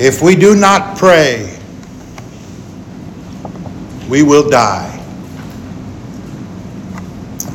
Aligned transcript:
If 0.00 0.22
we 0.22 0.34
do 0.34 0.56
not 0.56 0.96
pray, 0.96 1.58
we 4.08 4.22
will 4.22 4.48
die. 4.48 4.96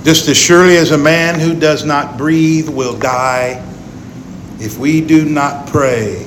Just 0.04 0.28
as 0.28 0.37
surely 0.37 0.78
as 0.78 0.92
a 0.92 0.97
man 0.97 1.40
who 1.40 1.60
does 1.60 1.86
not 1.86 2.19
breathe 2.19 2.69
will 2.69 2.96
die, 2.96 3.65
if 4.60 4.78
we 4.78 5.01
do 5.01 5.26
not 5.26 5.65
pray, 5.65 6.23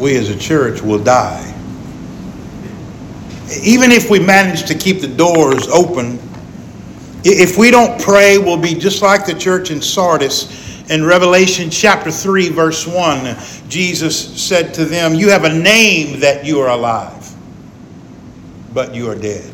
we 0.00 0.16
as 0.16 0.28
a 0.28 0.36
church 0.36 0.82
will 0.82 0.98
die. 0.98 1.54
Even 3.62 3.92
if 3.92 4.10
we 4.10 4.18
manage 4.18 4.64
to 4.64 4.74
keep 4.74 5.00
the 5.00 5.06
doors 5.06 5.68
open, 5.68 6.18
if 7.22 7.56
we 7.56 7.70
don't 7.70 8.00
pray, 8.02 8.38
we'll 8.38 8.56
be 8.56 8.74
just 8.74 9.02
like 9.02 9.24
the 9.24 9.34
church 9.34 9.70
in 9.70 9.80
Sardis. 9.80 10.65
In 10.88 11.04
Revelation 11.04 11.68
chapter 11.68 12.12
3, 12.12 12.50
verse 12.50 12.86
1, 12.86 13.36
Jesus 13.68 14.40
said 14.40 14.72
to 14.74 14.84
them, 14.84 15.14
You 15.14 15.30
have 15.30 15.42
a 15.42 15.52
name 15.52 16.20
that 16.20 16.44
you 16.44 16.60
are 16.60 16.68
alive, 16.68 17.34
but 18.72 18.94
you 18.94 19.10
are 19.10 19.16
dead. 19.16 19.52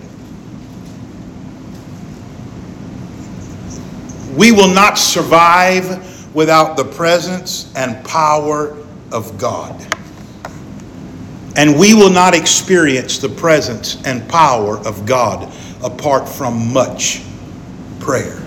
We 4.37 4.53
will 4.53 4.73
not 4.73 4.99
survive 4.99 6.35
without 6.35 6.77
the 6.77 6.85
presence 6.85 7.73
and 7.77 8.05
power 8.05 8.77
of 9.11 9.39
God. 9.39 9.81
And 11.57 11.79
we 11.79 11.95
will 11.95 12.11
not 12.11 12.35
experience 12.35 13.19
the 13.19 13.29
presence 13.29 14.03
and 14.05 14.27
power 14.29 14.79
of 14.87 15.07
God 15.07 15.51
apart 15.83 16.29
from 16.29 16.73
much 16.73 17.23
prayer. 18.01 18.42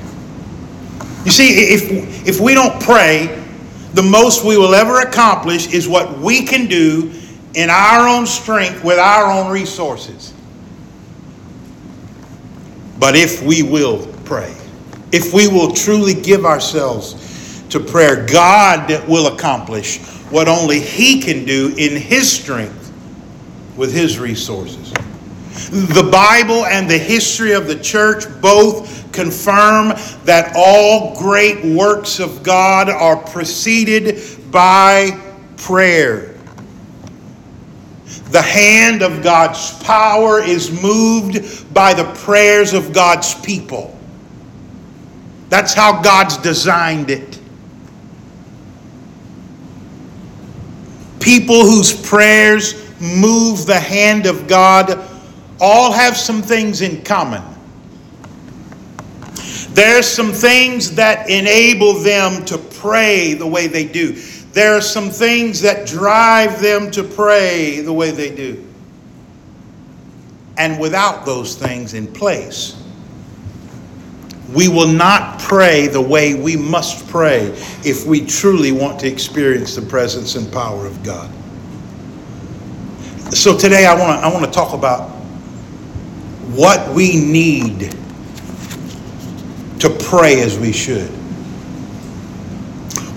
You 1.26 1.31
see, 1.31 1.73
if, 1.73 2.28
if 2.28 2.40
we 2.40 2.54
don't 2.54 2.81
pray, 2.81 3.44
the 3.94 4.04
most 4.04 4.45
we 4.45 4.58
will 4.58 4.76
ever 4.76 5.00
accomplish 5.00 5.73
is 5.73 5.88
what 5.88 6.20
we 6.20 6.45
can 6.45 6.67
do 6.67 7.12
in 7.56 7.70
our 7.70 8.08
own 8.08 8.26
strength 8.26 8.84
with 8.84 9.00
our 9.00 9.32
own 9.32 9.52
resources. 9.52 10.34
But 13.00 13.16
if 13.16 13.42
we 13.42 13.64
will 13.64 14.08
pray, 14.23 14.56
if 15.12 15.34
we 15.34 15.48
will 15.48 15.73
truly 15.73 16.14
give 16.14 16.45
ourselves 16.45 17.64
to 17.70 17.80
prayer, 17.80 18.26
God 18.26 19.08
will 19.08 19.34
accomplish 19.34 20.00
what 20.30 20.48
only 20.48 20.80
He 20.80 21.22
can 21.22 21.45
do 21.45 21.73
in 21.78 22.00
His 22.00 22.32
strength 22.32 22.86
with 23.78 23.94
his 23.94 24.20
resources. 24.20 24.94
The 25.56 26.08
Bible 26.11 26.66
and 26.66 26.89
the 26.89 26.98
history 26.98 27.53
of 27.53 27.67
the 27.67 27.80
church 27.80 28.25
both 28.42 29.09
confirm 29.14 29.94
that 30.25 30.52
all 30.53 31.17
great 31.17 31.64
works 31.64 32.20
of 32.20 32.44
God 32.44 32.89
are 32.89 33.16
preceded 33.16 34.52
by 34.52 35.17
prayer. 35.56 36.36
The 38.31 38.42
hand 38.42 39.02
of 39.02 39.23
God's 39.23 39.81
power 39.81 40.42
is 40.42 40.70
moved 40.81 41.73
by 41.73 41.94
the 41.94 42.03
prayers 42.16 42.73
of 42.73 42.92
God's 42.92 43.33
people. 43.36 43.98
That's 45.48 45.73
how 45.73 46.02
God's 46.02 46.36
designed 46.38 47.09
it. 47.09 47.39
People 51.22 51.61
whose 51.61 51.94
prayers 52.08 52.73
move 53.00 53.66
the 53.66 53.80
hand 53.80 54.26
of 54.26 54.48
God 54.48 55.14
all 55.59 55.92
have 55.92 56.17
some 56.17 56.42
things 56.42 56.81
in 56.81 57.03
common. 57.03 57.44
There's 59.70 60.08
some 60.08 60.31
things 60.31 60.95
that 60.95 61.30
enable 61.30 61.95
them 61.95 62.45
to 62.45 62.58
pray 62.58 63.34
the 63.34 63.48
way 63.48 63.67
they 63.67 63.86
do. 63.86 64.14
There 64.53 64.76
are 64.76 64.81
some 64.81 65.10
things 65.10 65.61
that 65.61 65.86
drive 65.86 66.61
them 66.61 66.89
to 66.92 67.04
pray 67.04 67.82
the 67.82 67.92
way 67.92 68.11
they 68.11 68.33
do. 68.33 68.66
And 70.58 70.80
without 70.80 71.26
those 71.26 71.55
things 71.55 71.93
in 71.93 72.08
place, 72.08 72.82
we 74.54 74.70
will 74.70 74.87
not 74.87 75.39
pray 75.39 75.87
the 75.87 75.99
way 75.99 76.36
we 76.36 76.55
must 76.55 77.08
pray 77.10 77.48
if 77.83 78.05
we 78.05 78.26
truly 78.26 78.72
want 78.72 78.99
to 79.02 79.08
experience 79.08 79.76
the 79.76 79.82
presence 79.82 80.36
and 80.36 80.52
power 80.54 80.86
of 80.86 81.04
God. 81.04 81.30
So 83.33 83.58
today 83.58 83.86
I 83.86 83.93
want 83.93 84.22
to 84.22 84.26
I 84.26 84.32
want 84.32 84.45
to 84.45 84.52
talk 84.52 84.73
about 84.73 85.11
what 86.55 86.93
we 86.93 87.16
need 87.17 87.92
to 89.80 89.89
pray 89.89 90.42
as 90.42 90.58
we 90.58 90.71
should. 90.71 91.10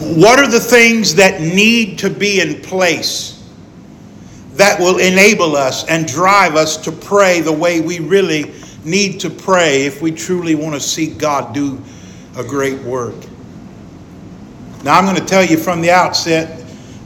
What 0.00 0.38
are 0.38 0.50
the 0.50 0.60
things 0.60 1.14
that 1.16 1.40
need 1.40 1.98
to 2.00 2.10
be 2.10 2.40
in 2.40 2.60
place 2.62 3.34
that 4.54 4.80
will 4.80 4.98
enable 4.98 5.56
us 5.56 5.84
and 5.88 6.06
drive 6.06 6.56
us 6.56 6.76
to 6.78 6.92
pray 6.92 7.40
the 7.40 7.52
way 7.52 7.80
we 7.80 8.00
really 8.00 8.52
need 8.84 9.20
to 9.20 9.30
pray 9.30 9.86
if 9.86 10.02
we 10.02 10.10
truly 10.10 10.54
want 10.54 10.74
to 10.74 10.80
see 10.80 11.08
God 11.08 11.54
do 11.54 11.80
a 12.36 12.44
great 12.44 12.80
work? 12.82 13.14
Now, 14.84 14.98
I'm 14.98 15.04
going 15.04 15.16
to 15.16 15.24
tell 15.24 15.44
you 15.44 15.58
from 15.58 15.80
the 15.80 15.90
outset 15.90 16.57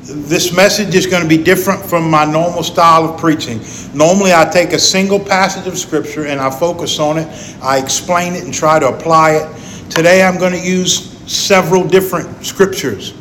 this 0.02 0.54
message 0.54 0.96
is 0.96 1.06
going 1.06 1.22
to 1.22 1.28
be 1.28 1.42
different 1.42 1.80
from 1.80 2.10
my 2.10 2.24
normal 2.24 2.64
style 2.64 3.04
of 3.04 3.20
preaching. 3.20 3.60
Normally, 3.94 4.32
I 4.32 4.48
take 4.52 4.72
a 4.72 4.78
single 4.78 5.20
passage 5.20 5.68
of 5.68 5.78
Scripture 5.78 6.26
and 6.26 6.40
I 6.40 6.50
focus 6.50 6.98
on 6.98 7.18
it, 7.18 7.56
I 7.62 7.78
explain 7.78 8.34
it 8.34 8.42
and 8.42 8.52
try 8.52 8.80
to 8.80 8.88
apply 8.88 9.32
it. 9.32 9.90
Today, 9.90 10.24
I'm 10.24 10.38
going 10.38 10.52
to 10.52 10.58
use 10.58 11.10
several 11.30 11.86
different 11.86 12.44
Scriptures. 12.44 13.12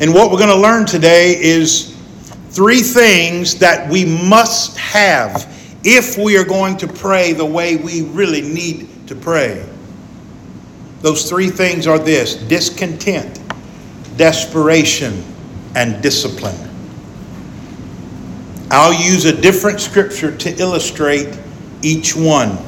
And 0.00 0.14
what 0.14 0.30
we're 0.30 0.38
going 0.38 0.48
to 0.48 0.56
learn 0.56 0.86
today 0.86 1.36
is 1.38 1.94
three 2.50 2.80
things 2.80 3.58
that 3.58 3.90
we 3.90 4.06
must 4.06 4.78
have 4.78 5.54
if 5.84 6.16
we 6.16 6.38
are 6.38 6.44
going 6.44 6.78
to 6.78 6.88
pray 6.88 7.34
the 7.34 7.44
way 7.44 7.76
we 7.76 8.02
really 8.02 8.40
need 8.40 9.06
to 9.08 9.14
pray. 9.14 9.68
Those 11.02 11.28
three 11.28 11.50
things 11.50 11.86
are 11.86 11.98
this 11.98 12.36
discontent 12.36 13.38
desperation, 14.18 15.24
and 15.74 16.02
discipline. 16.02 16.56
I'll 18.70 18.92
use 18.92 19.24
a 19.24 19.40
different 19.40 19.80
scripture 19.80 20.36
to 20.36 20.60
illustrate 20.60 21.38
each 21.82 22.14
one. 22.14 22.58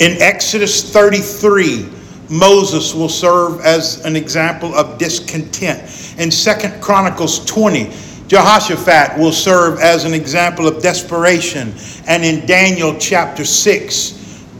In 0.00 0.22
Exodus 0.22 0.90
33, 0.92 1.88
Moses 2.30 2.94
will 2.94 3.08
serve 3.08 3.60
as 3.60 4.02
an 4.04 4.16
example 4.16 4.74
of 4.74 4.96
discontent. 4.96 5.82
In 6.18 6.30
Second 6.30 6.80
Chronicles 6.80 7.44
20, 7.44 7.92
Jehoshaphat 8.28 9.18
will 9.18 9.32
serve 9.32 9.78
as 9.80 10.04
an 10.04 10.14
example 10.14 10.66
of 10.66 10.82
desperation. 10.82 11.74
And 12.06 12.24
in 12.24 12.46
Daniel 12.46 12.96
chapter 12.98 13.44
6, 13.44 14.10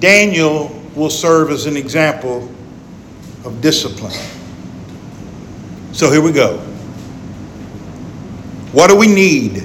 Daniel 0.01 0.69
will 0.95 1.11
serve 1.11 1.51
as 1.51 1.67
an 1.67 1.77
example 1.77 2.53
of 3.45 3.61
discipline. 3.63 4.13
So 5.95 6.11
here 6.11 6.21
we 6.21 6.33
go. 6.33 6.59
What 8.73 8.89
do 8.89 8.97
we 8.97 9.07
need 9.07 9.59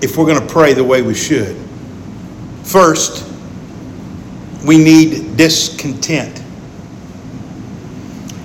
if 0.00 0.16
we're 0.16 0.24
going 0.24 0.40
to 0.40 0.46
pray 0.46 0.72
the 0.72 0.82
way 0.82 1.02
we 1.02 1.12
should? 1.12 1.54
First, 2.62 3.30
we 4.64 4.78
need 4.78 5.36
discontent. 5.36 6.42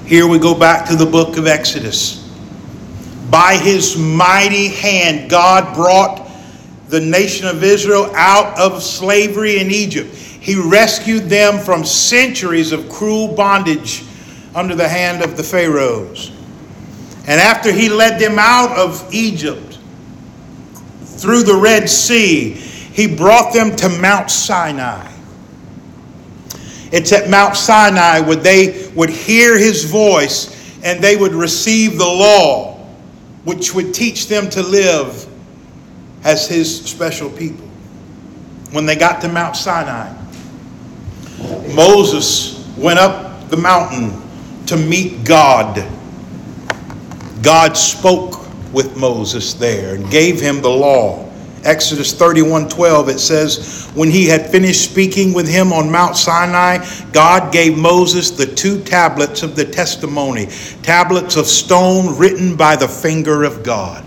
Here 0.05 0.27
we 0.27 0.37
go 0.37 0.53
back 0.53 0.85
to 0.89 0.97
the 0.97 1.05
book 1.05 1.37
of 1.37 1.47
Exodus. 1.47 2.17
By 3.29 3.55
his 3.55 3.95
mighty 3.95 4.67
hand, 4.67 5.29
God 5.29 5.73
brought 5.73 6.29
the 6.89 6.99
nation 6.99 7.47
of 7.47 7.63
Israel 7.63 8.11
out 8.15 8.59
of 8.59 8.83
slavery 8.83 9.59
in 9.59 9.71
Egypt. 9.71 10.13
He 10.13 10.55
rescued 10.55 11.29
them 11.29 11.57
from 11.57 11.85
centuries 11.85 12.73
of 12.73 12.89
cruel 12.89 13.33
bondage 13.33 14.03
under 14.53 14.75
the 14.75 14.87
hand 14.87 15.23
of 15.23 15.37
the 15.37 15.43
Pharaohs. 15.43 16.31
And 17.27 17.39
after 17.39 17.71
he 17.71 17.89
led 17.89 18.19
them 18.19 18.37
out 18.39 18.77
of 18.77 19.07
Egypt 19.13 19.79
through 21.03 21.43
the 21.43 21.55
Red 21.55 21.89
Sea, 21.89 22.51
he 22.51 23.07
brought 23.07 23.53
them 23.53 23.75
to 23.77 23.89
Mount 23.89 24.29
Sinai. 24.29 25.09
It's 26.91 27.13
at 27.13 27.29
Mount 27.29 27.55
Sinai 27.55 28.19
where 28.19 28.35
they 28.35 28.91
would 28.95 29.09
hear 29.09 29.57
his 29.57 29.85
voice 29.85 30.57
and 30.83 31.01
they 31.01 31.15
would 31.15 31.33
receive 31.33 31.97
the 31.97 32.05
law, 32.05 32.85
which 33.45 33.73
would 33.73 33.93
teach 33.93 34.27
them 34.27 34.49
to 34.49 34.61
live 34.61 35.27
as 36.23 36.47
his 36.47 36.83
special 36.83 37.29
people. 37.29 37.65
When 38.71 38.85
they 38.85 38.95
got 38.95 39.21
to 39.21 39.29
Mount 39.29 39.55
Sinai, 39.55 40.13
Moses 41.73 42.67
went 42.77 42.99
up 42.99 43.49
the 43.49 43.57
mountain 43.57 44.21
to 44.71 44.77
meet 44.77 45.23
God. 45.23 45.87
God 47.43 47.77
spoke 47.77 48.47
with 48.73 48.97
Moses 48.97 49.53
there 49.53 49.95
and 49.95 50.09
gave 50.09 50.41
him 50.41 50.61
the 50.61 50.69
law 50.69 51.31
Exodus 51.63 52.13
31 52.13 52.69
12, 52.69 53.09
it 53.09 53.19
says, 53.19 53.89
When 53.93 54.09
he 54.09 54.25
had 54.25 54.49
finished 54.49 54.83
speaking 54.83 55.33
with 55.33 55.47
him 55.47 55.71
on 55.71 55.91
Mount 55.91 56.17
Sinai, 56.17 56.83
God 57.11 57.53
gave 57.53 57.77
Moses 57.77 58.31
the 58.31 58.47
two 58.47 58.83
tablets 58.83 59.43
of 59.43 59.55
the 59.55 59.65
testimony, 59.65 60.47
tablets 60.81 61.35
of 61.35 61.45
stone 61.45 62.17
written 62.17 62.55
by 62.55 62.75
the 62.75 62.87
finger 62.87 63.43
of 63.43 63.63
God. 63.63 64.05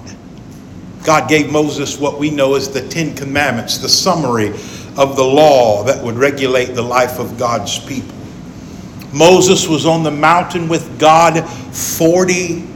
God 1.04 1.28
gave 1.28 1.52
Moses 1.52 1.98
what 1.98 2.18
we 2.18 2.30
know 2.30 2.54
as 2.54 2.72
the 2.72 2.86
Ten 2.88 3.14
Commandments, 3.14 3.78
the 3.78 3.88
summary 3.88 4.48
of 4.96 5.16
the 5.16 5.24
law 5.24 5.84
that 5.84 6.02
would 6.02 6.16
regulate 6.16 6.74
the 6.74 6.82
life 6.82 7.18
of 7.18 7.38
God's 7.38 7.78
people. 7.78 8.16
Moses 9.14 9.68
was 9.68 9.86
on 9.86 10.02
the 10.02 10.10
mountain 10.10 10.68
with 10.68 10.98
God 10.98 11.48
40 11.48 12.66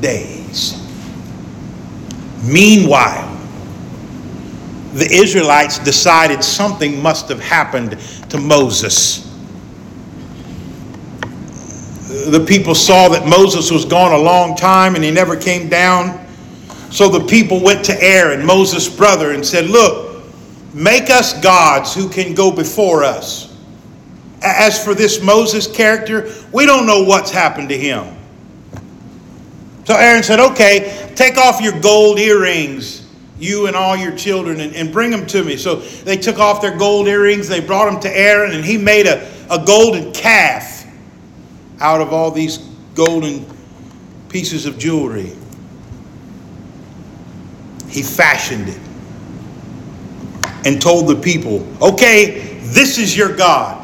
days. 0.00 0.80
Meanwhile, 2.42 3.30
the 4.94 5.08
Israelites 5.10 5.78
decided 5.78 6.42
something 6.42 7.00
must 7.00 7.28
have 7.28 7.40
happened 7.40 7.98
to 8.28 8.38
Moses. 8.38 9.22
The 12.26 12.44
people 12.46 12.74
saw 12.74 13.08
that 13.10 13.26
Moses 13.28 13.70
was 13.70 13.84
gone 13.84 14.12
a 14.12 14.18
long 14.18 14.56
time 14.56 14.96
and 14.96 15.04
he 15.04 15.12
never 15.12 15.36
came 15.36 15.68
down. 15.68 16.26
So 16.90 17.08
the 17.08 17.24
people 17.26 17.60
went 17.60 17.84
to 17.86 17.92
er 17.92 18.00
Aaron, 18.00 18.44
Moses' 18.44 18.88
brother, 18.88 19.30
and 19.30 19.46
said, 19.46 19.66
Look, 19.66 20.24
make 20.74 21.08
us 21.08 21.40
gods 21.40 21.94
who 21.94 22.08
can 22.08 22.34
go 22.34 22.50
before 22.50 23.04
us. 23.04 23.53
As 24.44 24.82
for 24.82 24.94
this 24.94 25.22
Moses 25.22 25.66
character, 25.66 26.30
we 26.52 26.66
don't 26.66 26.86
know 26.86 27.02
what's 27.02 27.30
happened 27.30 27.70
to 27.70 27.78
him. 27.78 28.14
So 29.84 29.94
Aaron 29.96 30.22
said, 30.22 30.40
Okay, 30.40 31.12
take 31.14 31.36
off 31.38 31.60
your 31.60 31.78
gold 31.80 32.18
earrings 32.18 33.04
you 33.38 33.66
and 33.66 33.74
all 33.74 33.96
your 33.96 34.16
children, 34.16 34.60
and, 34.60 34.74
and 34.74 34.92
bring 34.92 35.10
them 35.10 35.26
to 35.26 35.42
me. 35.42 35.56
So 35.56 35.76
they 35.76 36.16
took 36.16 36.38
off 36.38 36.62
their 36.62 36.76
gold 36.76 37.08
earrings, 37.08 37.48
they 37.48 37.60
brought 37.60 37.90
them 37.90 38.00
to 38.02 38.16
Aaron, 38.16 38.52
and 38.52 38.64
he 38.64 38.78
made 38.78 39.06
a, 39.06 39.28
a 39.50 39.64
golden 39.64 40.12
calf 40.12 40.86
out 41.80 42.00
of 42.00 42.12
all 42.12 42.30
these 42.30 42.58
golden 42.94 43.44
pieces 44.28 44.66
of 44.66 44.78
jewelry. 44.78 45.32
He 47.88 48.02
fashioned 48.02 48.68
it 48.68 48.80
and 50.64 50.80
told 50.80 51.08
the 51.08 51.16
people, 51.16 51.66
Okay, 51.82 52.58
this 52.62 52.98
is 52.98 53.16
your 53.16 53.36
God 53.36 53.83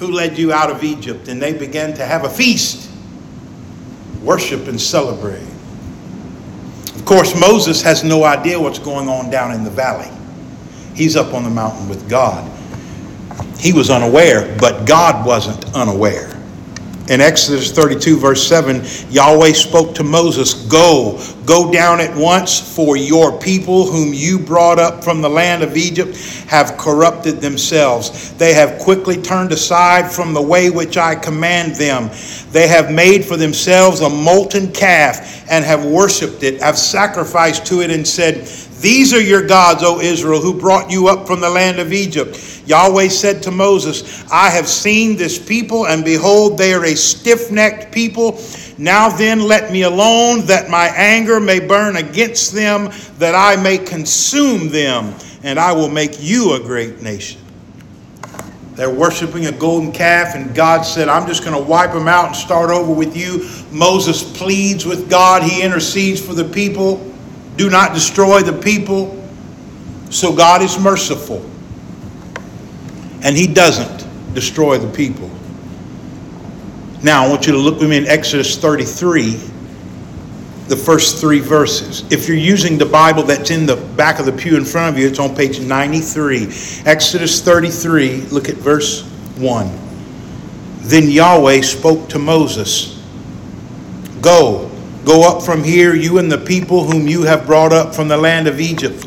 who 0.00 0.10
led 0.10 0.38
you 0.38 0.50
out 0.52 0.70
of 0.70 0.82
Egypt. 0.82 1.28
And 1.28 1.40
they 1.40 1.52
began 1.52 1.94
to 1.94 2.04
have 2.04 2.24
a 2.24 2.28
feast, 2.30 2.90
worship, 4.22 4.66
and 4.66 4.80
celebrate. 4.80 5.46
Of 6.96 7.04
course, 7.04 7.38
Moses 7.38 7.82
has 7.82 8.02
no 8.02 8.24
idea 8.24 8.58
what's 8.58 8.78
going 8.78 9.08
on 9.08 9.30
down 9.30 9.52
in 9.52 9.62
the 9.62 9.70
valley. 9.70 10.10
He's 10.94 11.16
up 11.16 11.34
on 11.34 11.44
the 11.44 11.50
mountain 11.50 11.88
with 11.88 12.08
God. 12.08 12.50
He 13.58 13.72
was 13.72 13.90
unaware, 13.90 14.56
but 14.58 14.86
God 14.86 15.26
wasn't 15.26 15.74
unaware. 15.74 16.39
In 17.10 17.20
Exodus 17.20 17.72
32, 17.72 18.18
verse 18.18 18.46
7, 18.46 18.84
Yahweh 19.10 19.52
spoke 19.52 19.96
to 19.96 20.04
Moses 20.04 20.54
Go, 20.66 21.20
go 21.44 21.72
down 21.72 22.00
at 22.00 22.16
once, 22.16 22.60
for 22.60 22.96
your 22.96 23.36
people, 23.40 23.90
whom 23.90 24.14
you 24.14 24.38
brought 24.38 24.78
up 24.78 25.02
from 25.02 25.20
the 25.20 25.28
land 25.28 25.64
of 25.64 25.76
Egypt, 25.76 26.16
have 26.46 26.78
corrupted 26.78 27.40
themselves. 27.40 28.32
They 28.34 28.54
have 28.54 28.78
quickly 28.78 29.20
turned 29.20 29.50
aside 29.50 30.08
from 30.08 30.32
the 30.32 30.40
way 30.40 30.70
which 30.70 30.96
I 30.96 31.16
command 31.16 31.74
them. 31.74 32.10
They 32.52 32.68
have 32.68 32.92
made 32.92 33.24
for 33.24 33.36
themselves 33.36 34.02
a 34.02 34.08
molten 34.08 34.70
calf 34.70 35.50
and 35.50 35.64
have 35.64 35.84
worshipped 35.84 36.44
it, 36.44 36.60
have 36.62 36.78
sacrificed 36.78 37.66
to 37.66 37.80
it, 37.80 37.90
and 37.90 38.06
said, 38.06 38.46
These 38.80 39.12
are 39.12 39.20
your 39.20 39.46
gods, 39.46 39.82
O 39.82 40.00
Israel, 40.00 40.40
who 40.40 40.58
brought 40.58 40.90
you 40.90 41.08
up 41.08 41.26
from 41.26 41.40
the 41.40 41.50
land 41.50 41.78
of 41.78 41.92
Egypt. 41.92 42.62
Yahweh 42.66 43.08
said 43.08 43.42
to 43.42 43.50
Moses, 43.50 44.24
I 44.30 44.48
have 44.48 44.66
seen 44.66 45.16
this 45.16 45.38
people, 45.38 45.86
and 45.86 46.02
behold, 46.02 46.56
they 46.56 46.72
are 46.72 46.84
a 46.84 46.94
stiff 46.94 47.50
necked 47.50 47.92
people. 47.92 48.40
Now 48.78 49.10
then, 49.10 49.40
let 49.40 49.70
me 49.70 49.82
alone, 49.82 50.46
that 50.46 50.70
my 50.70 50.86
anger 50.96 51.40
may 51.40 51.60
burn 51.60 51.96
against 51.96 52.54
them, 52.54 52.90
that 53.18 53.34
I 53.34 53.60
may 53.62 53.76
consume 53.76 54.70
them, 54.70 55.14
and 55.42 55.58
I 55.58 55.72
will 55.72 55.90
make 55.90 56.22
you 56.22 56.54
a 56.54 56.60
great 56.60 57.02
nation. 57.02 57.40
They're 58.76 58.88
worshiping 58.88 59.44
a 59.44 59.52
golden 59.52 59.92
calf, 59.92 60.34
and 60.34 60.54
God 60.54 60.82
said, 60.82 61.10
I'm 61.10 61.26
just 61.26 61.44
going 61.44 61.54
to 61.54 61.62
wipe 61.62 61.92
them 61.92 62.08
out 62.08 62.28
and 62.28 62.36
start 62.36 62.70
over 62.70 62.90
with 62.90 63.14
you. 63.14 63.46
Moses 63.70 64.22
pleads 64.22 64.86
with 64.86 65.10
God, 65.10 65.42
he 65.42 65.62
intercedes 65.62 66.24
for 66.24 66.32
the 66.32 66.46
people. 66.46 67.09
Do 67.60 67.68
not 67.68 67.92
destroy 67.92 68.40
the 68.40 68.54
people. 68.54 69.22
So 70.08 70.34
God 70.34 70.62
is 70.62 70.78
merciful, 70.78 71.44
and 73.22 73.36
he 73.36 73.46
doesn't 73.46 74.08
destroy 74.32 74.78
the 74.78 74.90
people. 74.90 75.30
Now, 77.02 77.22
I 77.22 77.28
want 77.28 77.46
you 77.46 77.52
to 77.52 77.58
look 77.58 77.78
with 77.78 77.90
me 77.90 77.98
in 77.98 78.06
Exodus 78.06 78.56
33 78.56 79.32
the 80.68 80.76
first 80.76 81.20
three 81.20 81.40
verses. 81.40 82.10
If 82.10 82.28
you're 82.28 82.38
using 82.38 82.78
the 82.78 82.86
Bible 82.86 83.24
that's 83.24 83.50
in 83.50 83.66
the 83.66 83.76
back 83.76 84.18
of 84.20 84.24
the 84.24 84.32
pew 84.32 84.56
in 84.56 84.64
front 84.64 84.94
of 84.94 84.98
you, 84.98 85.06
it's 85.06 85.18
on 85.18 85.36
page 85.36 85.60
93. 85.60 86.44
Exodus 86.86 87.42
33, 87.42 88.22
look 88.30 88.48
at 88.48 88.54
verse 88.54 89.02
1. 89.36 89.70
Then 90.78 91.10
Yahweh 91.10 91.60
spoke 91.60 92.08
to 92.08 92.18
Moses 92.18 92.98
Go, 94.22 94.69
go 95.10 95.28
up 95.28 95.42
from 95.42 95.64
here, 95.64 95.92
you 95.92 96.18
and 96.18 96.30
the 96.30 96.38
people 96.38 96.84
whom 96.84 97.08
you 97.08 97.22
have 97.22 97.44
brought 97.44 97.72
up 97.72 97.92
from 97.92 98.06
the 98.06 98.16
land 98.16 98.46
of 98.46 98.60
Egypt, 98.60 99.04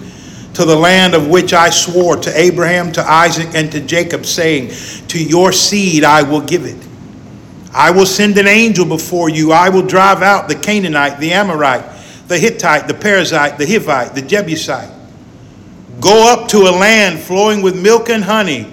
to 0.54 0.66
the 0.66 0.76
land 0.76 1.16
of 1.16 1.30
which 1.30 1.54
I 1.54 1.70
swore 1.70 2.18
to 2.18 2.38
Abraham, 2.38 2.92
to 2.92 3.02
Isaac, 3.02 3.56
and 3.56 3.72
to 3.72 3.80
Jacob, 3.80 4.26
saying, 4.26 4.74
To 5.08 5.24
your 5.24 5.54
seed 5.54 6.04
I 6.04 6.22
will 6.22 6.42
give 6.42 6.66
it. 6.66 6.76
I 7.74 7.92
will 7.92 8.06
send 8.06 8.38
an 8.38 8.50
angel 8.50 8.86
before 8.86 9.30
you. 9.30 9.54
I 9.54 9.70
will 9.70 9.82
drive 9.82 10.22
out 10.22 10.50
the 10.50 10.56
Canaanite, 10.56 11.22
the 11.22 11.32
Amorite, 11.32 11.86
the 12.28 12.38
Hittite, 12.38 12.90
the 12.90 12.94
Perizzite, 12.94 13.58
the 13.58 13.66
Hivite, 13.66 14.14
the 14.14 14.22
Jebusite. 14.22 14.92
Go 16.02 16.34
up 16.34 16.50
to 16.50 16.64
a 16.64 16.74
land 16.78 17.18
flowing 17.18 17.62
with 17.62 17.82
milk 17.82 18.10
and 18.10 18.26
honey, 18.26 18.70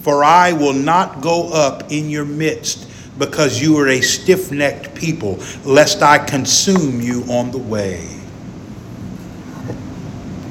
for 0.00 0.22
I 0.22 0.52
will 0.52 0.74
not 0.74 1.22
go 1.22 1.50
up 1.50 1.90
in 1.90 2.10
your 2.10 2.26
midst, 2.26 2.87
because 3.18 3.60
you 3.60 3.76
are 3.78 3.88
a 3.88 4.00
stiff 4.00 4.52
necked 4.52 4.94
people, 4.94 5.38
lest 5.64 6.02
I 6.02 6.18
consume 6.18 7.00
you 7.00 7.24
on 7.24 7.50
the 7.50 7.58
way. 7.58 8.18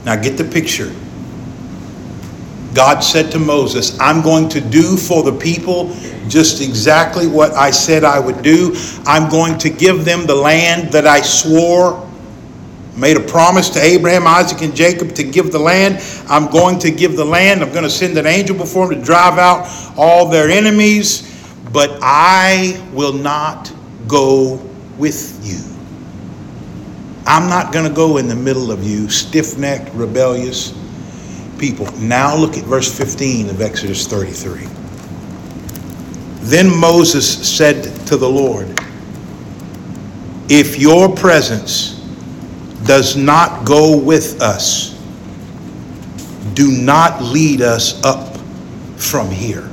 Now 0.06 0.16
get 0.16 0.38
the 0.38 0.46
picture. 0.46 0.94
God 2.74 3.00
said 3.00 3.32
to 3.32 3.40
Moses, 3.40 4.00
I'm 4.00 4.22
going 4.22 4.50
to 4.50 4.62
do 4.62 4.98
for 4.98 5.24
the 5.24 5.38
people 5.38 5.96
just 6.28 6.62
exactly 6.62 7.26
what 7.26 7.54
I 7.54 7.72
said 7.72 8.04
I 8.04 8.20
would 8.20 8.44
do. 8.44 8.76
I'm 9.06 9.30
going 9.30 9.58
to 9.60 9.70
give 9.70 10.06
them 10.06 10.28
the 10.28 10.36
land 10.36 10.92
that 10.92 11.08
I 11.08 11.22
swore, 11.22 12.08
made 12.96 13.18
a 13.18 13.22
promise 13.22 13.70
to 13.72 13.80
Abraham, 13.80 14.28
Isaac, 14.28 14.62
and 14.62 14.76
Jacob 14.76 15.16
to 15.16 15.24
give 15.24 15.52
the 15.52 15.60
land. 15.60 16.04
I'm 16.30 16.52
going 16.52 16.80
to 16.80 16.92
give 16.92 17.16
the 17.16 17.26
land. 17.26 17.64
I'm 17.64 17.72
going 17.72 17.84
to 17.84 17.90
send 17.90 18.18
an 18.18 18.28
angel 18.28 18.56
before 18.56 18.88
them 18.88 19.00
to 19.00 19.06
drive 19.06 19.38
out 19.40 19.68
all 19.98 20.30
their 20.30 20.50
enemies, 20.50 21.37
but 21.72 21.98
I 22.02 22.84
will 22.94 23.14
not 23.14 23.72
go 24.08 24.56
with 24.98 25.40
you. 25.46 25.60
I'm 27.26 27.50
not 27.50 27.74
going 27.74 27.88
to 27.88 27.94
go 27.94 28.18
in 28.18 28.28
the 28.28 28.36
middle 28.36 28.72
of 28.72 28.84
you, 28.84 29.10
stiff 29.10 29.58
necked, 29.58 29.94
rebellious 29.94 30.74
people. 31.60 31.86
Now 31.98 32.36
look 32.36 32.58
at 32.58 32.64
verse 32.64 32.96
15 32.96 33.50
of 33.50 33.62
Exodus 33.62 34.08
33. 34.08 34.68
Then 36.48 36.74
Moses 36.74 37.28
said 37.58 37.84
to 38.08 38.16
the 38.16 38.30
Lord, 38.30 38.68
If 40.50 40.80
your 40.80 41.14
presence 41.14 41.96
does 42.86 43.18
not 43.18 43.66
go 43.66 43.98
with 43.98 44.42
us, 44.42 44.94
do 46.54 46.72
not 46.72 47.22
lead 47.22 47.62
us 47.62 48.02
up 48.04 48.38
from 48.96 49.30
here. 49.30 49.70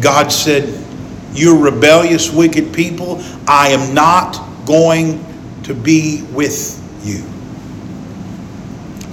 God 0.00 0.30
said, 0.32 0.84
You 1.32 1.62
rebellious, 1.62 2.30
wicked 2.32 2.72
people, 2.72 3.22
I 3.46 3.68
am 3.68 3.94
not 3.94 4.66
going 4.66 5.24
to 5.64 5.74
be 5.74 6.22
with 6.32 6.76
you. 7.04 7.24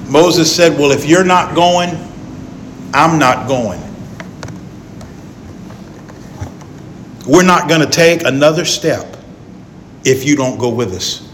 Moses 0.10 0.54
said, 0.54 0.78
Well, 0.78 0.92
if 0.92 1.06
you're 1.06 1.26
not 1.26 1.56
going, 1.56 1.90
I'm 2.94 3.20
not 3.20 3.48
going. 3.48 3.82
We're 7.28 7.44
not 7.44 7.68
going 7.68 7.82
to 7.82 7.90
take 7.90 8.24
another 8.24 8.64
step 8.64 9.18
if 10.06 10.24
you 10.24 10.38
don't 10.38 10.58
go 10.58 10.70
with 10.70 10.94
us. 10.94 11.28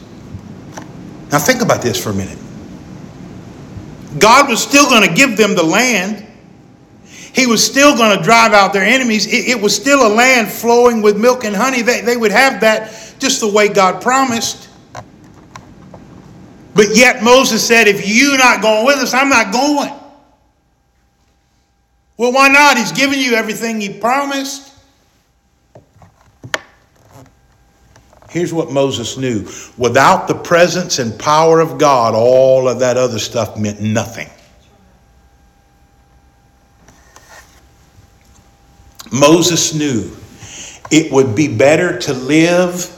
Now, 1.31 1.39
think 1.39 1.61
about 1.61 1.81
this 1.81 2.01
for 2.01 2.09
a 2.09 2.13
minute. 2.13 2.37
God 4.19 4.49
was 4.49 4.61
still 4.61 4.89
going 4.89 5.07
to 5.07 5.13
give 5.13 5.37
them 5.37 5.55
the 5.55 5.63
land. 5.63 6.25
He 7.33 7.47
was 7.47 7.65
still 7.65 7.97
going 7.97 8.15
to 8.15 8.23
drive 8.23 8.53
out 8.53 8.73
their 8.73 8.83
enemies. 8.83 9.25
It, 9.25 9.49
it, 9.49 9.61
was 9.61 9.75
still 9.75 10.05
a 10.05 10.11
land 10.13 10.49
flowing 10.49 11.01
with 11.01 11.17
milk 11.17 11.43
and 11.43 11.55
honey. 11.55 11.81
They, 11.81 12.01
they 12.01 12.15
would 12.15 12.31
have 12.31 12.61
that 12.61 13.15
just 13.17 13.41
the 13.41 13.47
way 13.47 13.69
God 13.69 14.01
promised. 14.01 14.69
But 16.75 16.95
yet 16.95 17.23
Moses 17.23 17.65
said, 17.65 17.87
if 17.87 18.07
you're 18.07 18.37
not 18.37 18.61
going 18.61 18.85
with 18.85 18.97
us, 18.97 19.13
I'm 19.13 19.29
not 19.29 19.51
going. 19.51 19.91
Well, 22.17 22.31
why 22.31 22.49
not? 22.49 22.77
He's 22.77 22.91
given 22.91 23.17
you 23.17 23.33
everything 23.33 23.81
he 23.81 23.99
promised. 23.99 24.71
Here's 28.29 28.53
what 28.53 28.71
Moses 28.71 29.17
knew 29.17 29.47
without 29.77 30.27
the 30.27 30.35
presence 30.35 30.99
and 30.99 31.17
power 31.19 31.59
of 31.59 31.77
God, 31.77 32.15
all 32.15 32.67
of 32.67 32.79
that 32.79 32.97
other 32.97 33.19
stuff 33.19 33.57
meant 33.57 33.79
nothing. 33.79 34.29
Moses 39.13 39.75
knew 39.75 40.11
it 40.89 41.11
would 41.11 41.35
be 41.35 41.47
better 41.47 41.99
to 41.99 42.13
live 42.13 42.89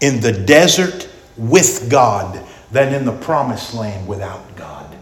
in 0.00 0.20
the 0.20 0.32
desert 0.32 1.08
with 1.36 1.88
God 1.88 2.44
than 2.72 2.92
in 2.92 3.04
the 3.04 3.12
promised 3.12 3.72
land 3.72 4.08
without 4.08 4.56
God. 4.56 4.96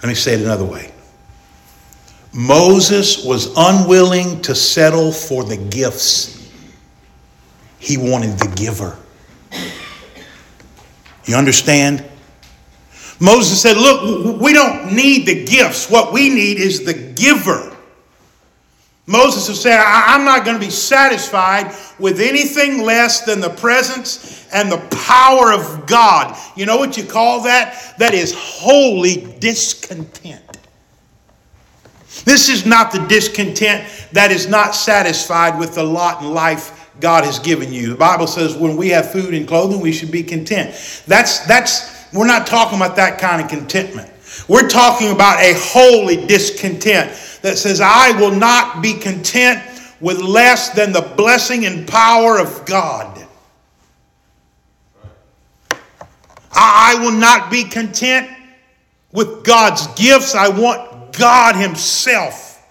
Let 0.00 0.10
me 0.10 0.14
say 0.14 0.34
it 0.34 0.42
another 0.42 0.64
way. 0.64 0.92
Moses 2.32 3.24
was 3.24 3.52
unwilling 3.56 4.42
to 4.42 4.54
settle 4.54 5.10
for 5.10 5.42
the 5.42 5.56
gifts, 5.56 6.52
he 7.80 7.96
wanted 7.96 8.38
the 8.38 8.52
giver. 8.54 8.96
You 11.24 11.34
understand? 11.34 12.04
Moses 13.20 13.60
said, 13.60 13.76
Look, 13.76 14.40
we 14.40 14.52
don't 14.52 14.92
need 14.94 15.26
the 15.26 15.44
gifts. 15.44 15.90
What 15.90 16.12
we 16.12 16.28
need 16.28 16.58
is 16.58 16.84
the 16.84 16.94
giver. 16.94 17.76
Moses 19.08 19.48
was 19.48 19.62
saying, 19.62 19.80
I'm 19.84 20.24
not 20.24 20.44
going 20.44 20.58
to 20.58 20.64
be 20.64 20.70
satisfied 20.70 21.72
with 22.00 22.20
anything 22.20 22.82
less 22.82 23.22
than 23.24 23.40
the 23.40 23.50
presence 23.50 24.48
and 24.52 24.70
the 24.70 24.84
power 25.06 25.52
of 25.52 25.86
God. 25.86 26.36
You 26.56 26.66
know 26.66 26.76
what 26.76 26.96
you 26.96 27.04
call 27.04 27.42
that? 27.44 27.94
That 27.98 28.14
is 28.14 28.34
holy 28.36 29.36
discontent. 29.38 30.42
This 32.24 32.48
is 32.48 32.66
not 32.66 32.90
the 32.90 32.98
discontent 33.06 34.08
that 34.12 34.32
is 34.32 34.48
not 34.48 34.74
satisfied 34.74 35.56
with 35.58 35.76
the 35.76 35.84
lot 35.84 36.22
in 36.22 36.32
life 36.32 36.90
God 36.98 37.24
has 37.24 37.38
given 37.38 37.72
you. 37.72 37.90
The 37.90 37.96
Bible 37.96 38.26
says 38.26 38.56
when 38.56 38.76
we 38.76 38.88
have 38.88 39.12
food 39.12 39.34
and 39.34 39.46
clothing, 39.46 39.80
we 39.80 39.92
should 39.92 40.10
be 40.10 40.24
content. 40.24 40.70
That's 41.06 41.46
that's 41.46 41.95
we're 42.12 42.26
not 42.26 42.46
talking 42.46 42.78
about 42.78 42.96
that 42.96 43.18
kind 43.18 43.42
of 43.42 43.48
contentment. 43.48 44.10
We're 44.48 44.68
talking 44.68 45.10
about 45.10 45.40
a 45.40 45.54
holy 45.56 46.26
discontent 46.26 47.10
that 47.42 47.58
says, 47.58 47.80
I 47.80 48.18
will 48.20 48.34
not 48.34 48.82
be 48.82 48.94
content 48.94 49.62
with 50.00 50.20
less 50.20 50.70
than 50.70 50.92
the 50.92 51.00
blessing 51.16 51.66
and 51.66 51.86
power 51.86 52.38
of 52.38 52.64
God. 52.66 53.26
I 56.52 56.96
will 57.00 57.12
not 57.12 57.50
be 57.50 57.64
content 57.64 58.30
with 59.12 59.44
God's 59.44 59.86
gifts. 59.88 60.34
I 60.34 60.48
want 60.48 61.12
God 61.16 61.56
Himself. 61.56 62.66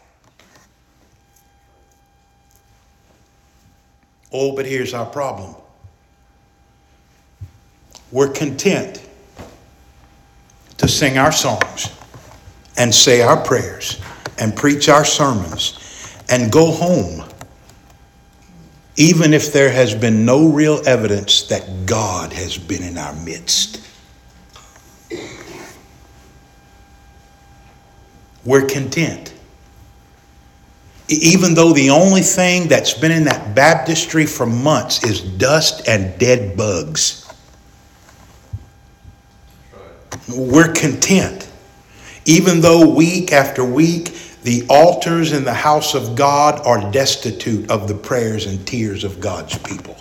Oh, 4.32 4.56
but 4.56 4.66
here's 4.66 4.94
our 4.94 5.06
problem 5.06 5.56
we're 8.12 8.30
content 8.30 9.05
to 10.78 10.88
sing 10.88 11.18
our 11.18 11.32
songs 11.32 11.90
and 12.78 12.94
say 12.94 13.22
our 13.22 13.44
prayers 13.44 14.02
and 14.40 14.56
preach 14.56 14.90
our 14.90 15.06
sermons 15.06 15.80
and 16.30 16.52
go 16.52 16.72
home, 16.72 17.28
even 18.98 19.34
if 19.34 19.54
there 19.54 19.72
has 19.72 19.96
been 19.96 20.26
no 20.26 20.50
real 20.50 20.82
evidence 20.88 21.44
that 21.44 21.86
God 21.86 22.34
has 22.34 22.58
been 22.58 22.84
in 22.84 22.98
our 22.98 23.14
midst. 23.14 23.86
we're 28.46 28.66
content. 28.66 29.34
Even 31.10 31.54
though 31.54 31.74
the 31.74 31.90
only 31.90 32.22
thing 32.22 32.68
that's 32.68 32.94
been 32.94 33.12
in 33.12 33.26
that 33.26 33.56
baptistry 33.56 34.26
for 34.26 34.46
months 34.46 35.04
is 35.04 35.22
dust 35.22 35.88
and 35.88 36.18
dead 36.20 36.56
bugs. 36.56 37.25
We're 40.28 40.74
content. 40.74 41.50
Even 42.26 42.62
though 42.62 42.90
week 42.90 43.32
after 43.32 43.64
week 43.64 44.18
the 44.46 44.64
altars 44.70 45.32
in 45.32 45.44
the 45.44 45.54
house 45.54 45.96
of 45.96 46.16
God 46.16 46.62
are 46.68 46.92
destitute 46.92 47.70
of 47.72 47.88
the 47.88 47.96
prayers 47.96 48.46
and 48.46 48.66
tears 48.68 49.04
of 49.04 49.20
God's 49.20 49.58
people. 49.58 49.98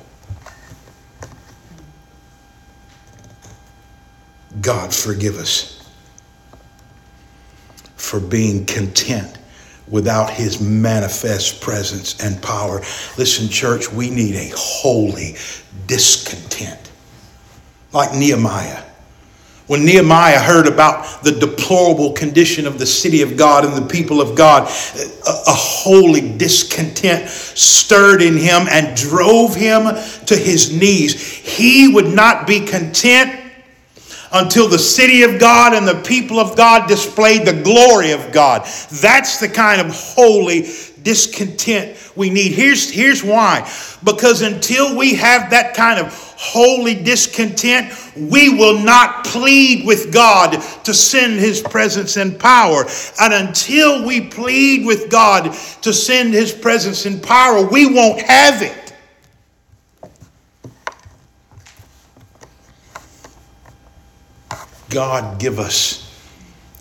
God 4.61 4.95
forgive 4.95 5.37
us 5.37 5.89
for 7.97 8.21
being 8.21 8.67
content 8.67 9.39
without 9.89 10.29
his 10.29 10.61
manifest 10.61 11.63
presence 11.63 12.23
and 12.23 12.41
power. 12.43 12.83
Listen, 13.17 13.49
church, 13.49 13.91
we 13.91 14.11
need 14.11 14.37
a 14.37 14.53
holy 14.55 15.37
discontent. 15.87 16.91
Like 17.93 18.15
Nehemiah. 18.15 18.83
When 19.67 19.87
Nehemiah 19.87 20.41
heard 20.41 20.67
about 20.67 21.23
the 21.25 21.33
deplorable 21.33 22.13
condition 22.13 22.67
of 22.67 22.79
the 22.79 22.85
city 22.85 23.23
of 23.23 23.37
God 23.37 23.65
and 23.65 23.75
the 23.75 23.89
people 23.89 24.21
of 24.21 24.37
God, 24.37 24.65
a, 24.65 25.53
holy 25.55 26.37
discontent 26.37 27.29
stirred 27.29 28.21
in 28.21 28.37
him 28.37 28.67
and 28.69 28.95
drove 28.95 29.55
him 29.55 29.85
to 30.27 30.37
his 30.37 30.77
knees. 30.77 31.15
He 31.21 31.89
would 31.89 32.09
not 32.09 32.47
be 32.47 32.61
content 32.61 33.41
until 34.33 34.69
the 34.69 34.79
city 34.79 35.23
of 35.23 35.39
God 35.39 35.73
and 35.73 35.87
the 35.87 36.03
people 36.03 36.39
of 36.41 36.57
God 36.57 36.89
displayed 36.89 37.47
the 37.47 37.63
glory 37.63 38.11
of 38.11 38.33
God. 38.33 38.67
That's 39.01 39.39
the 39.39 39.49
kind 39.49 39.81
of 39.81 39.95
holy 39.95 40.63
discontent 41.05 41.97
we 42.17 42.31
need. 42.31 42.53
Here's, 42.53 42.91
here's 42.91 43.23
why. 43.23 43.71
Because 44.03 44.43
until 44.43 44.97
we 44.97 45.15
have 45.15 45.51
that 45.51 45.75
kind 45.75 46.01
of 46.01 46.13
holy 46.37 46.95
discontent, 46.95 47.93
we 48.17 48.49
will 48.49 48.79
not 48.79 49.25
plead 49.25 49.87
with 49.87 50.13
God 50.13 50.61
to 50.85 50.95
send 50.95 51.35
His 51.41 51.61
presence 51.61 52.17
and 52.17 52.39
power. 52.39 52.85
And 53.21 53.33
until 53.33 54.07
we 54.07 54.29
plead 54.29 54.87
with 54.87 55.11
God 55.11 55.53
to 55.83 55.93
send 55.93 56.35
His 56.35 56.53
presence 56.53 57.07
and 57.07 57.23
power, 57.23 57.65
we 57.65 57.93
won't 57.93 58.23
have 58.23 58.63
it. 58.63 58.81
God 64.91 65.41
give 65.41 65.59
us 65.59 66.01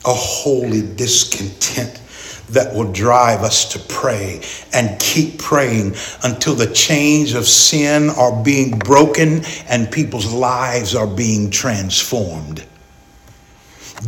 a 0.05 0.13
holy 0.13 0.81
discontent 0.95 2.02
that 2.49 2.73
will 2.73 2.91
drive 2.91 3.41
us 3.41 3.71
to 3.73 3.79
pray 3.79 4.41
and 4.73 4.99
keep 4.99 5.39
praying 5.39 5.95
until 6.23 6.55
the 6.55 6.71
chains 6.73 7.33
of 7.33 7.45
sin 7.45 8.09
are 8.09 8.43
being 8.43 8.77
broken 8.79 9.41
and 9.69 9.91
people's 9.91 10.31
lives 10.31 10.95
are 10.95 11.07
being 11.07 11.49
transformed. 11.49 12.63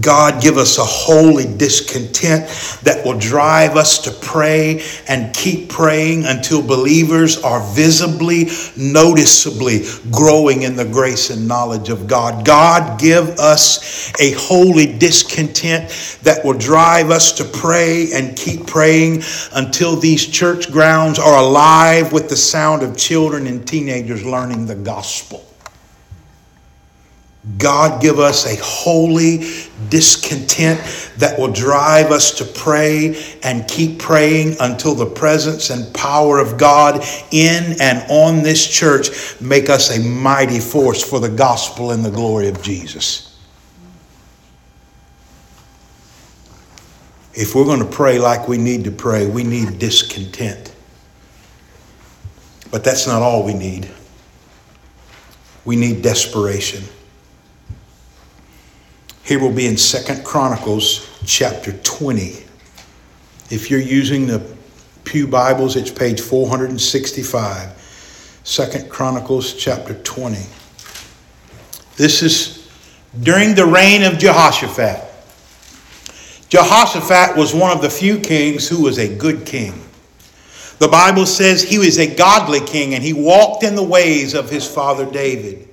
God, 0.01 0.41
give 0.41 0.57
us 0.57 0.77
a 0.77 0.83
holy 0.83 1.45
discontent 1.45 2.47
that 2.83 3.01
will 3.05 3.17
drive 3.17 3.77
us 3.77 3.99
to 3.99 4.11
pray 4.11 4.83
and 5.07 5.33
keep 5.33 5.69
praying 5.69 6.25
until 6.25 6.61
believers 6.61 7.41
are 7.41 7.61
visibly, 7.73 8.49
noticeably 8.75 9.85
growing 10.11 10.63
in 10.63 10.75
the 10.75 10.85
grace 10.85 11.29
and 11.29 11.47
knowledge 11.47 11.89
of 11.89 12.07
God. 12.07 12.45
God, 12.45 12.99
give 12.99 13.29
us 13.39 14.11
a 14.19 14.31
holy 14.33 14.97
discontent 14.97 16.19
that 16.23 16.43
will 16.43 16.57
drive 16.57 17.09
us 17.09 17.31
to 17.33 17.45
pray 17.45 18.11
and 18.13 18.35
keep 18.35 18.67
praying 18.67 19.23
until 19.53 19.95
these 19.95 20.25
church 20.27 20.71
grounds 20.71 21.19
are 21.19 21.41
alive 21.41 22.11
with 22.11 22.27
the 22.27 22.35
sound 22.35 22.83
of 22.83 22.97
children 22.97 23.47
and 23.47 23.67
teenagers 23.67 24.25
learning 24.25 24.65
the 24.65 24.75
gospel. 24.75 25.45
God, 27.57 28.01
give 28.01 28.19
us 28.19 28.45
a 28.47 28.55
holy 28.63 29.47
discontent 29.89 30.79
that 31.17 31.37
will 31.37 31.51
drive 31.51 32.11
us 32.11 32.31
to 32.39 32.45
pray 32.45 33.37
and 33.43 33.67
keep 33.67 33.99
praying 33.99 34.55
until 34.59 34.95
the 34.95 35.05
presence 35.05 35.69
and 35.69 35.93
power 35.93 36.39
of 36.39 36.57
God 36.57 37.05
in 37.31 37.75
and 37.79 38.03
on 38.09 38.41
this 38.41 38.67
church 38.67 39.39
make 39.39 39.69
us 39.69 39.95
a 39.95 39.99
mighty 40.01 40.59
force 40.59 41.03
for 41.03 41.19
the 41.19 41.29
gospel 41.29 41.91
and 41.91 42.03
the 42.03 42.09
glory 42.09 42.47
of 42.47 42.61
Jesus. 42.63 43.39
If 47.35 47.53
we're 47.53 47.65
going 47.65 47.79
to 47.79 47.85
pray 47.85 48.17
like 48.17 48.47
we 48.47 48.57
need 48.57 48.85
to 48.85 48.91
pray, 48.91 49.27
we 49.27 49.43
need 49.43 49.77
discontent. 49.77 50.73
But 52.71 52.83
that's 52.83 53.05
not 53.05 53.21
all 53.21 53.45
we 53.45 53.53
need. 53.53 53.89
We 55.63 55.75
need 55.75 56.01
desperation. 56.01 56.83
Here 59.25 59.39
we'll 59.39 59.51
be 59.51 59.65
in 59.65 59.75
Second 59.75 60.23
Chronicles 60.23 61.09
chapter 61.25 61.71
20. 61.71 62.45
If 63.49 63.71
you're 63.71 63.79
using 63.79 64.27
the 64.27 64.55
Pew 65.03 65.25
Bibles, 65.25 65.75
it's 65.75 65.89
page 65.89 66.21
465. 66.21 68.39
Second 68.43 68.87
Chronicles 68.87 69.55
chapter 69.55 69.95
20. 69.95 70.37
This 71.95 72.21
is 72.21 72.69
during 73.19 73.55
the 73.55 73.65
reign 73.65 74.03
of 74.03 74.19
Jehoshaphat. 74.19 75.03
Jehoshaphat 76.49 77.35
was 77.35 77.51
one 77.51 77.75
of 77.75 77.81
the 77.81 77.89
few 77.89 78.19
kings 78.19 78.69
who 78.69 78.83
was 78.83 78.99
a 78.99 79.17
good 79.17 79.43
king. 79.43 79.73
The 80.77 80.87
Bible 80.87 81.25
says 81.25 81.63
he 81.63 81.79
was 81.79 81.97
a 81.97 82.13
godly 82.13 82.59
king 82.59 82.93
and 82.93 83.03
he 83.03 83.13
walked 83.13 83.63
in 83.63 83.73
the 83.73 83.81
ways 83.81 84.35
of 84.35 84.51
his 84.51 84.67
father 84.67 85.09
David. 85.09 85.64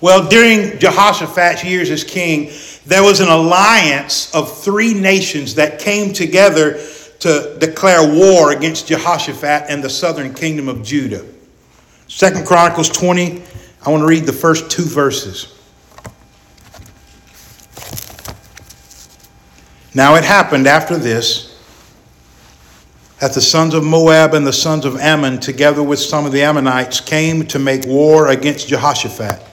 Well, 0.00 0.28
during 0.28 0.78
Jehoshaphat's 0.78 1.64
years 1.64 1.90
as 1.90 2.04
king, 2.04 2.52
there 2.86 3.02
was 3.02 3.20
an 3.20 3.28
alliance 3.28 4.32
of 4.34 4.62
three 4.62 4.94
nations 4.94 5.56
that 5.56 5.80
came 5.80 6.12
together 6.12 6.80
to 7.20 7.56
declare 7.58 8.06
war 8.16 8.52
against 8.52 8.86
Jehoshaphat 8.86 9.64
and 9.68 9.82
the 9.82 9.90
southern 9.90 10.32
kingdom 10.32 10.68
of 10.68 10.84
Judah. 10.84 11.26
Second 12.06 12.46
Chronicles 12.46 12.88
20, 12.88 13.42
I 13.84 13.90
want 13.90 14.02
to 14.02 14.06
read 14.06 14.24
the 14.24 14.32
first 14.32 14.70
two 14.70 14.84
verses. 14.84 15.54
Now 19.94 20.14
it 20.14 20.22
happened 20.22 20.68
after 20.68 20.96
this 20.96 21.60
that 23.18 23.34
the 23.34 23.40
sons 23.40 23.74
of 23.74 23.82
Moab 23.82 24.32
and 24.34 24.46
the 24.46 24.52
sons 24.52 24.84
of 24.84 24.96
Ammon, 24.96 25.40
together 25.40 25.82
with 25.82 25.98
some 25.98 26.24
of 26.24 26.30
the 26.30 26.40
Ammonites, 26.40 27.00
came 27.00 27.44
to 27.48 27.58
make 27.58 27.84
war 27.84 28.28
against 28.28 28.68
Jehoshaphat. 28.68 29.47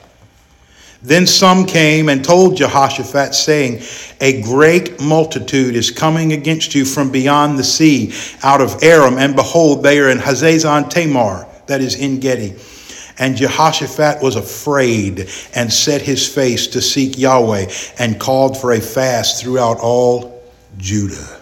Then 1.05 1.27
some 1.27 1.67
came 1.67 2.09
and 2.09 2.25
told 2.25 2.57
Jehoshaphat, 2.57 3.35
saying, 3.35 3.83
A 4.21 4.41
great 4.41 5.00
multitude 5.00 5.75
is 5.75 5.91
coming 5.91 6.33
against 6.33 6.74
you 6.74 6.83
from 6.83 7.12
beyond 7.12 7.59
the 7.59 7.63
sea, 7.63 8.12
out 8.41 8.59
of 8.59 8.81
Aram, 8.81 9.19
and 9.19 9.35
behold, 9.35 9.83
they 9.83 10.00
are 10.00 10.09
in 10.09 10.17
Hazazon 10.17 10.89
Tamar, 10.89 11.47
that 11.67 11.79
is 11.79 11.95
En-gedi. 12.00 12.55
And 13.19 13.38
Jehoshaphat 13.38 14.24
was 14.24 14.35
afraid 14.35 15.29
and 15.53 15.71
set 15.71 16.01
his 16.01 16.27
face 16.27 16.65
to 16.67 16.81
seek 16.81 17.19
Yahweh 17.19 17.71
and 18.00 18.19
called 18.19 18.59
for 18.59 18.74
a 18.74 18.81
fast 18.81 19.43
throughout 19.43 19.77
all 19.79 20.43
Judah. 20.77 21.35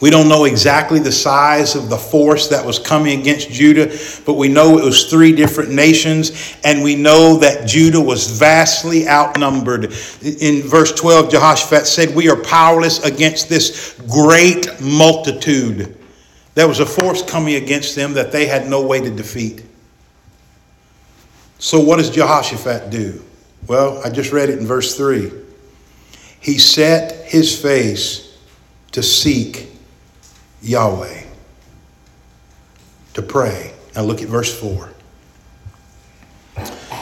We 0.00 0.10
don't 0.10 0.28
know 0.28 0.44
exactly 0.44 1.00
the 1.00 1.10
size 1.10 1.74
of 1.74 1.88
the 1.88 1.96
force 1.96 2.48
that 2.48 2.64
was 2.64 2.78
coming 2.78 3.18
against 3.18 3.50
Judah, 3.50 3.86
but 4.24 4.34
we 4.34 4.48
know 4.48 4.78
it 4.78 4.84
was 4.84 5.10
three 5.10 5.34
different 5.34 5.72
nations, 5.72 6.56
and 6.62 6.84
we 6.84 6.94
know 6.94 7.36
that 7.38 7.66
Judah 7.66 8.00
was 8.00 8.38
vastly 8.38 9.08
outnumbered. 9.08 9.86
In 10.22 10.62
verse 10.62 10.92
12, 10.92 11.32
Jehoshaphat 11.32 11.86
said, 11.86 12.14
We 12.14 12.28
are 12.28 12.36
powerless 12.36 13.02
against 13.02 13.48
this 13.48 14.00
great 14.08 14.68
multitude. 14.80 15.96
There 16.54 16.68
was 16.68 16.78
a 16.78 16.86
force 16.86 17.22
coming 17.22 17.56
against 17.56 17.96
them 17.96 18.12
that 18.14 18.30
they 18.30 18.46
had 18.46 18.68
no 18.68 18.86
way 18.86 19.00
to 19.00 19.10
defeat. 19.10 19.64
So, 21.58 21.80
what 21.80 21.96
does 21.96 22.10
Jehoshaphat 22.10 22.90
do? 22.90 23.20
Well, 23.66 24.00
I 24.04 24.10
just 24.10 24.32
read 24.32 24.48
it 24.48 24.60
in 24.60 24.66
verse 24.66 24.96
3. 24.96 25.32
He 26.40 26.56
set 26.58 27.26
his 27.26 27.60
face 27.60 28.38
to 28.92 29.02
seek 29.02 29.68
Yahweh 30.62 31.22
to 33.14 33.22
pray. 33.22 33.72
Now 33.94 34.02
look 34.02 34.22
at 34.22 34.28
verse 34.28 34.58
4. 34.60 34.90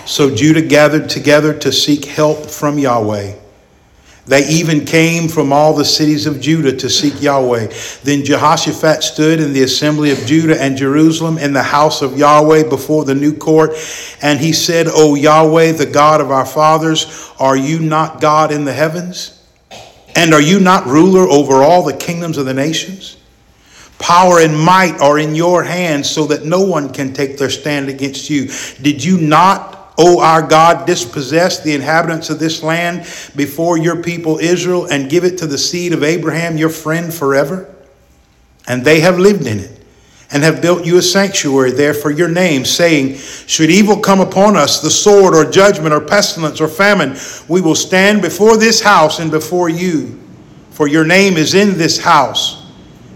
So 0.07 0.35
Judah 0.35 0.63
gathered 0.63 1.09
together 1.09 1.53
to 1.59 1.73
seek 1.73 2.05
help 2.05 2.47
from 2.47 2.79
Yahweh. 2.79 3.35
They 4.27 4.49
even 4.49 4.85
came 4.85 5.29
from 5.29 5.53
all 5.53 5.73
the 5.73 5.85
cities 5.85 6.27
of 6.27 6.41
Judah 6.41 6.77
to 6.77 6.91
seek 6.91 7.23
Yahweh. 7.23 7.73
Then 8.03 8.25
Jehoshaphat 8.25 9.05
stood 9.05 9.41
in 9.41 9.53
the 9.53 9.63
assembly 9.63 10.11
of 10.11 10.19
Judah 10.27 10.61
and 10.61 10.77
Jerusalem 10.77 11.39
in 11.39 11.53
the 11.53 11.63
house 11.63 12.03
of 12.03 12.19
Yahweh 12.19 12.69
before 12.69 13.05
the 13.05 13.15
new 13.15 13.33
court, 13.33 13.73
and 14.23 14.41
he 14.41 14.53
said, 14.53 14.89
O 14.89 15.15
Yahweh, 15.15 15.73
the 15.73 15.87
God 15.87 16.21
of 16.21 16.33
our 16.33 16.47
fathers, 16.47 17.31
are 17.39 17.57
you 17.57 17.79
not 17.79 18.21
God 18.21 18.51
in 18.51 18.65
the 18.65 18.73
heavens? 18.73 19.45
And 20.17 20.35
are 20.35 20.41
you 20.41 20.59
not 20.59 20.87
ruler 20.87 21.29
over 21.29 21.63
all 21.63 21.85
the 21.85 21.97
kingdoms 21.97 22.37
of 22.37 22.47
the 22.47 22.55
nations? 22.55 23.17
Power 23.99 24.41
and 24.41 24.59
might 24.59 25.01
are 25.01 25.19
in 25.19 25.35
your 25.35 25.63
hands 25.63 26.11
so 26.11 26.27
that 26.27 26.45
no 26.45 26.61
one 26.61 26.93
can 26.93 27.15
take 27.15 27.39
their 27.39 27.49
stand 27.49 27.89
against 27.89 28.29
you. 28.29 28.51
Did 28.83 29.03
you 29.03 29.19
not, 29.19 29.95
O 29.99 30.21
our 30.21 30.43
God, 30.43 30.87
dispossess 30.87 31.63
the 31.63 31.75
inhabitants 31.75 32.29
of 32.29 32.39
this 32.39 32.63
land 32.63 33.01
before 33.35 33.79
your 33.79 34.03
people 34.03 34.39
Israel 34.39 34.87
and 34.87 35.09
give 35.09 35.25
it 35.25 35.39
to 35.39 35.47
the 35.47 35.57
seed 35.57 35.95
of 35.95 36.03
Abraham, 36.03 36.59
your 36.59 36.69
friend, 36.69 37.13
forever? 37.13 37.75
And 38.69 38.85
they 38.85 39.01
have 39.01 39.19
lived 39.19 39.47
in 39.47 39.61
it 39.61 39.81
and 40.31 40.43
have 40.43 40.61
built 40.61 40.85
you 40.85 40.99
a 40.99 41.03
sanctuary 41.03 41.71
there 41.71 41.95
for 41.95 42.11
your 42.11 42.29
name, 42.29 42.67
saying, 42.67 43.17
Should 43.17 43.71
evil 43.71 43.97
come 43.97 44.21
upon 44.21 44.57
us, 44.57 44.83
the 44.83 44.91
sword 44.91 45.35
or 45.35 45.51
judgment 45.51 45.95
or 45.95 46.01
pestilence 46.01 46.61
or 46.61 46.69
famine, 46.69 47.17
we 47.49 47.63
will 47.63 47.77
stand 47.77 48.21
before 48.21 48.59
this 48.59 48.83
house 48.83 49.21
and 49.21 49.31
before 49.31 49.71
you, 49.71 50.21
for 50.71 50.87
your 50.87 51.05
name 51.05 51.37
is 51.39 51.55
in 51.55 51.79
this 51.79 51.99
house 51.99 52.66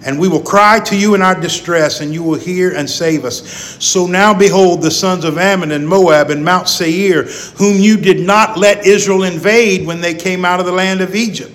and 0.04 0.18
we 0.18 0.28
will 0.28 0.42
cry 0.42 0.80
to 0.80 0.96
you 0.96 1.14
in 1.14 1.22
our 1.22 1.38
distress, 1.38 2.00
and 2.00 2.12
you 2.12 2.22
will 2.22 2.38
hear 2.38 2.74
and 2.74 2.88
save 2.88 3.24
us. 3.24 3.76
So 3.84 4.06
now 4.06 4.32
behold, 4.32 4.82
the 4.82 4.90
sons 4.90 5.24
of 5.24 5.36
Ammon 5.36 5.72
and 5.72 5.86
Moab 5.86 6.30
and 6.30 6.44
Mount 6.44 6.68
Seir, 6.68 7.24
whom 7.56 7.76
you 7.76 7.96
did 7.96 8.20
not 8.20 8.56
let 8.56 8.86
Israel 8.86 9.24
invade 9.24 9.86
when 9.86 10.00
they 10.00 10.14
came 10.14 10.44
out 10.44 10.60
of 10.60 10.66
the 10.66 10.72
land 10.72 11.00
of 11.00 11.14
Egypt. 11.14 11.52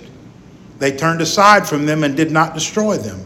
They 0.78 0.96
turned 0.96 1.20
aside 1.20 1.66
from 1.66 1.86
them 1.86 2.04
and 2.04 2.16
did 2.16 2.30
not 2.30 2.54
destroy 2.54 2.96
them. 2.96 3.24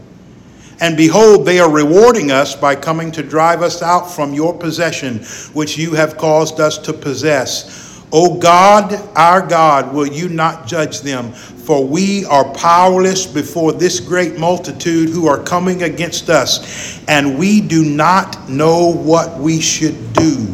And 0.81 0.97
behold, 0.97 1.45
they 1.45 1.59
are 1.59 1.71
rewarding 1.71 2.31
us 2.31 2.57
by 2.57 2.75
coming 2.75 3.13
to 3.13 3.23
drive 3.23 3.61
us 3.61 3.83
out 3.83 4.11
from 4.11 4.33
your 4.33 4.57
possession, 4.57 5.19
which 5.53 5.77
you 5.77 5.93
have 5.93 6.17
caused 6.17 6.59
us 6.59 6.79
to 6.79 6.95
possess. 6.95 7.90
O 8.13 8.39
God, 8.39 8.93
our 9.17 9.47
God, 9.47 9.95
will 9.95 10.07
you 10.07 10.29
not 10.29 10.67
judge 10.67 11.01
them? 11.01 11.33
For 11.33 11.85
we 11.85 12.25
are 12.25 12.53
powerless 12.55 13.25
before 13.27 13.73
this 13.73 14.01
great 14.01 14.37
multitude 14.39 15.11
who 15.11 15.29
are 15.29 15.41
coming 15.41 15.85
against 15.85 16.29
us, 16.29 17.01
and 17.07 17.39
we 17.39 17.61
do 17.61 17.85
not 17.85 18.49
know 18.49 18.93
what 18.93 19.39
we 19.39 19.61
should 19.61 20.13
do, 20.13 20.49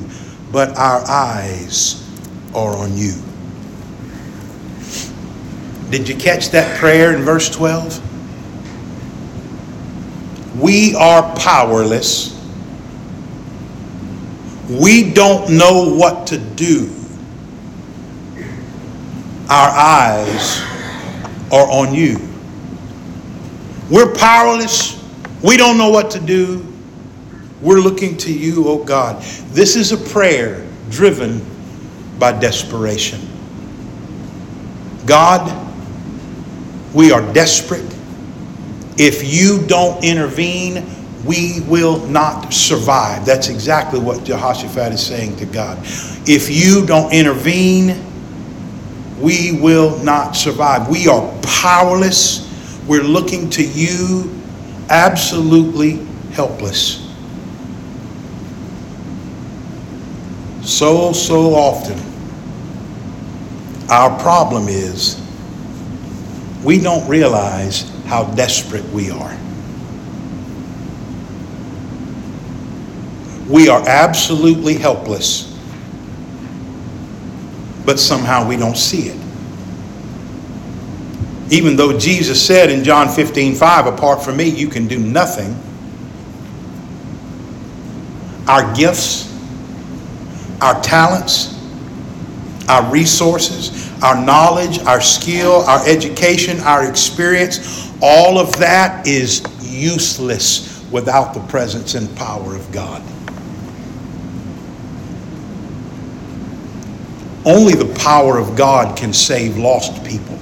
but 0.52 0.76
our 0.76 1.00
eyes 1.08 2.06
are 2.54 2.76
on 2.76 2.94
you. 2.96 3.14
Did 5.90 6.08
you 6.08 6.16
catch 6.16 6.50
that 6.50 6.78
prayer 6.78 7.16
in 7.16 7.22
verse 7.22 7.48
12? 7.48 8.02
We 10.60 10.94
are 10.94 11.34
powerless. 11.36 12.34
We 14.68 15.12
don't 15.12 15.56
know 15.56 15.94
what 15.94 16.26
to 16.28 16.38
do 16.38 16.95
our 19.48 19.68
eyes 19.68 20.60
are 21.52 21.70
on 21.70 21.94
you. 21.94 22.18
We're 23.90 24.12
powerless. 24.14 25.02
We 25.42 25.56
don't 25.56 25.78
know 25.78 25.90
what 25.90 26.10
to 26.12 26.20
do. 26.20 26.66
We're 27.62 27.78
looking 27.78 28.16
to 28.18 28.32
you, 28.32 28.68
oh 28.68 28.84
God. 28.84 29.22
This 29.50 29.76
is 29.76 29.92
a 29.92 29.96
prayer 29.96 30.66
driven 30.90 31.44
by 32.18 32.32
desperation. 32.32 33.20
God, 35.06 35.64
we 36.94 37.12
are 37.12 37.22
desperate. 37.32 37.84
If 38.98 39.22
you 39.22 39.64
don't 39.66 40.02
intervene, 40.02 40.84
we 41.24 41.60
will 41.68 42.04
not 42.06 42.52
survive. 42.52 43.26
That's 43.26 43.48
exactly 43.48 44.00
what 44.00 44.24
Jehoshaphat 44.24 44.92
is 44.92 45.04
saying 45.04 45.36
to 45.36 45.46
God. 45.46 45.78
If 46.26 46.48
you 46.50 46.86
don't 46.86 47.12
intervene, 47.12 48.02
we 49.20 49.58
will 49.60 49.98
not 50.02 50.36
survive. 50.36 50.88
We 50.88 51.08
are 51.08 51.32
powerless. 51.42 52.42
We're 52.86 53.02
looking 53.02 53.50
to 53.50 53.64
you, 53.64 54.32
absolutely 54.88 56.04
helpless. 56.32 57.02
So, 60.62 61.12
so 61.12 61.54
often, 61.54 61.98
our 63.88 64.18
problem 64.20 64.68
is 64.68 65.20
we 66.64 66.80
don't 66.80 67.08
realize 67.08 67.90
how 68.06 68.24
desperate 68.34 68.84
we 68.90 69.10
are. 69.10 69.38
We 73.48 73.68
are 73.68 73.88
absolutely 73.88 74.74
helpless 74.74 75.55
but 77.86 77.98
somehow 78.00 78.46
we 78.46 78.56
don't 78.56 78.76
see 78.76 79.08
it. 79.08 79.26
Even 81.50 81.76
though 81.76 81.96
Jesus 81.96 82.44
said 82.44 82.70
in 82.70 82.82
John 82.82 83.08
15 83.08 83.54
5, 83.54 83.86
apart 83.86 84.22
from 84.22 84.36
me, 84.36 84.48
you 84.48 84.68
can 84.68 84.88
do 84.88 84.98
nothing. 84.98 85.56
Our 88.48 88.74
gifts, 88.74 89.32
our 90.60 90.80
talents, 90.82 91.54
our 92.68 92.90
resources, 92.92 93.92
our 94.02 94.20
knowledge, 94.20 94.80
our 94.80 95.00
skill, 95.00 95.62
our 95.62 95.86
education, 95.88 96.58
our 96.60 96.88
experience, 96.88 97.90
all 98.02 98.38
of 98.38 98.56
that 98.58 99.06
is 99.06 99.42
useless 99.62 100.84
without 100.90 101.32
the 101.32 101.40
presence 101.48 101.94
and 101.94 102.14
power 102.16 102.54
of 102.54 102.70
God. 102.72 103.02
Only 107.46 107.74
the 107.74 107.94
power 108.00 108.38
of 108.38 108.56
God 108.56 108.98
can 108.98 109.12
save 109.12 109.56
lost 109.56 110.04
people. 110.04 110.36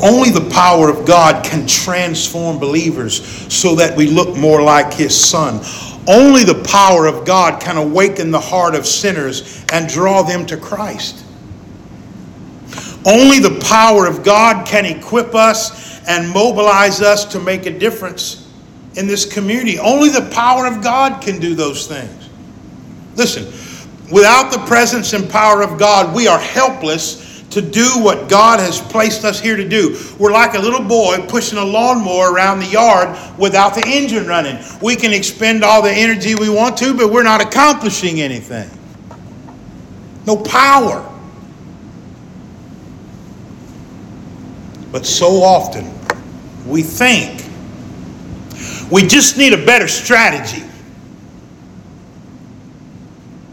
Only 0.00 0.30
the 0.30 0.48
power 0.52 0.88
of 0.88 1.04
God 1.04 1.44
can 1.44 1.66
transform 1.66 2.58
believers 2.58 3.52
so 3.52 3.74
that 3.74 3.96
we 3.96 4.06
look 4.06 4.36
more 4.36 4.62
like 4.62 4.94
His 4.94 5.18
Son. 5.18 5.60
Only 6.06 6.44
the 6.44 6.62
power 6.64 7.06
of 7.06 7.24
God 7.24 7.60
can 7.60 7.76
awaken 7.76 8.30
the 8.30 8.40
heart 8.40 8.74
of 8.74 8.86
sinners 8.86 9.64
and 9.72 9.88
draw 9.88 10.22
them 10.22 10.46
to 10.46 10.56
Christ. 10.56 11.24
Only 13.06 13.40
the 13.40 13.60
power 13.68 14.06
of 14.06 14.22
God 14.22 14.66
can 14.66 14.84
equip 14.84 15.34
us 15.34 16.00
and 16.06 16.30
mobilize 16.30 17.00
us 17.00 17.24
to 17.26 17.40
make 17.40 17.66
a 17.66 17.76
difference 17.76 18.48
in 18.94 19.06
this 19.06 19.30
community. 19.30 19.78
Only 19.78 20.10
the 20.10 20.30
power 20.32 20.66
of 20.66 20.82
God 20.82 21.22
can 21.22 21.40
do 21.40 21.54
those 21.54 21.86
things. 21.86 22.28
Listen, 23.16 23.52
without 24.10 24.52
the 24.52 24.58
presence 24.66 25.12
and 25.12 25.28
power 25.28 25.62
of 25.62 25.78
God, 25.78 26.14
we 26.14 26.26
are 26.28 26.38
helpless 26.38 27.24
to 27.50 27.62
do 27.62 27.86
what 28.00 28.28
God 28.28 28.58
has 28.58 28.80
placed 28.80 29.24
us 29.24 29.40
here 29.40 29.56
to 29.56 29.66
do. 29.66 29.96
We're 30.18 30.32
like 30.32 30.54
a 30.54 30.58
little 30.58 30.82
boy 30.82 31.24
pushing 31.28 31.56
a 31.56 31.64
lawnmower 31.64 32.32
around 32.32 32.58
the 32.58 32.66
yard 32.66 33.16
without 33.38 33.74
the 33.74 33.84
engine 33.86 34.26
running. 34.26 34.58
We 34.82 34.96
can 34.96 35.12
expend 35.12 35.62
all 35.62 35.80
the 35.80 35.92
energy 35.92 36.34
we 36.34 36.48
want 36.48 36.76
to, 36.78 36.94
but 36.94 37.12
we're 37.12 37.22
not 37.22 37.40
accomplishing 37.40 38.20
anything. 38.20 38.68
No 40.26 40.36
power. 40.36 41.08
But 44.90 45.06
so 45.06 45.42
often, 45.42 45.92
we 46.66 46.82
think 46.82 47.44
we 48.90 49.06
just 49.06 49.38
need 49.38 49.52
a 49.52 49.64
better 49.64 49.88
strategy. 49.88 50.63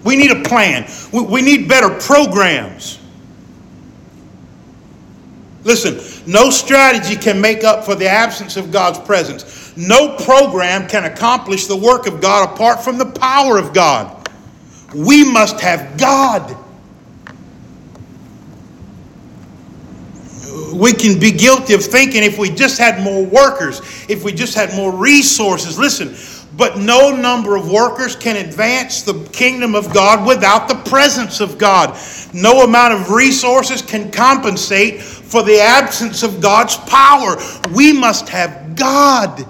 We 0.03 0.15
need 0.15 0.31
a 0.31 0.41
plan. 0.43 0.89
We 1.11 1.41
need 1.41 1.67
better 1.67 1.89
programs. 1.99 2.99
Listen, 5.63 5.99
no 6.31 6.49
strategy 6.49 7.15
can 7.15 7.39
make 7.39 7.63
up 7.63 7.85
for 7.85 7.93
the 7.93 8.07
absence 8.07 8.57
of 8.57 8.71
God's 8.71 8.97
presence. 8.99 9.75
No 9.77 10.15
program 10.17 10.87
can 10.87 11.05
accomplish 11.05 11.67
the 11.67 11.77
work 11.77 12.07
of 12.07 12.19
God 12.19 12.51
apart 12.51 12.83
from 12.83 12.97
the 12.97 13.05
power 13.05 13.57
of 13.57 13.73
God. 13.73 14.27
We 14.95 15.29
must 15.29 15.61
have 15.61 15.97
God. 15.97 16.57
We 20.73 20.93
can 20.93 21.19
be 21.19 21.31
guilty 21.31 21.73
of 21.73 21.83
thinking 21.83 22.23
if 22.23 22.37
we 22.39 22.49
just 22.49 22.77
had 22.77 23.03
more 23.03 23.23
workers, 23.23 23.81
if 24.09 24.23
we 24.23 24.31
just 24.31 24.55
had 24.55 24.73
more 24.73 24.91
resources. 24.91 25.77
Listen, 25.77 26.15
but 26.57 26.77
no 26.77 27.15
number 27.15 27.55
of 27.55 27.71
workers 27.71 28.15
can 28.15 28.35
advance 28.35 29.03
the 29.03 29.13
kingdom 29.31 29.73
of 29.73 29.93
God 29.93 30.27
without 30.27 30.67
the 30.67 30.75
presence 30.89 31.39
of 31.39 31.57
God. 31.57 31.97
No 32.33 32.63
amount 32.63 32.93
of 32.93 33.09
resources 33.11 33.81
can 33.81 34.11
compensate 34.11 35.01
for 35.01 35.43
the 35.43 35.59
absence 35.59 36.23
of 36.23 36.41
God's 36.41 36.75
power. 36.77 37.37
We 37.73 37.93
must 37.93 38.27
have 38.29 38.75
God. 38.75 39.45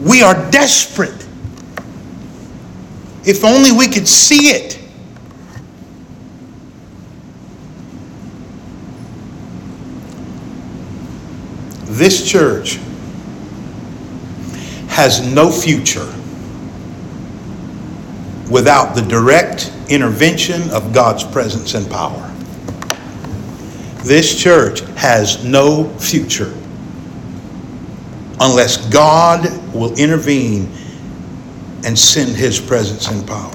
We 0.00 0.22
are 0.22 0.50
desperate. 0.50 1.26
If 3.24 3.42
only 3.42 3.72
we 3.72 3.88
could 3.88 4.06
see 4.06 4.50
it. 4.50 4.83
This 11.94 12.28
church 12.28 12.80
has 14.88 15.24
no 15.32 15.48
future 15.48 16.12
without 18.50 18.96
the 18.96 19.02
direct 19.02 19.72
intervention 19.88 20.68
of 20.72 20.92
God's 20.92 21.22
presence 21.22 21.74
and 21.74 21.88
power. 21.88 22.32
This 24.02 24.42
church 24.42 24.80
has 24.96 25.44
no 25.44 25.88
future 26.00 26.52
unless 28.40 28.88
God 28.92 29.46
will 29.72 29.96
intervene 29.96 30.72
and 31.84 31.96
send 31.96 32.34
his 32.34 32.58
presence 32.58 33.06
and 33.06 33.24
power. 33.24 33.52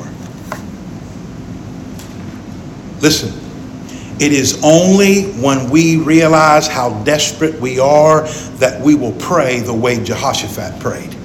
Listen, 3.02 3.39
it 4.20 4.34
is 4.34 4.62
only 4.64 5.24
when 5.42 5.70
we 5.70 5.98
realize 5.98 6.68
how 6.68 7.02
desperate 7.04 7.60
we 7.62 7.80
are 7.80 8.28
that 8.58 8.82
we 8.82 8.96
will 8.96 9.14
pray 9.14 9.60
the 9.62 9.74
way 9.74 10.04
Jehoshaphat 10.04 10.82
prayed. 10.82 11.16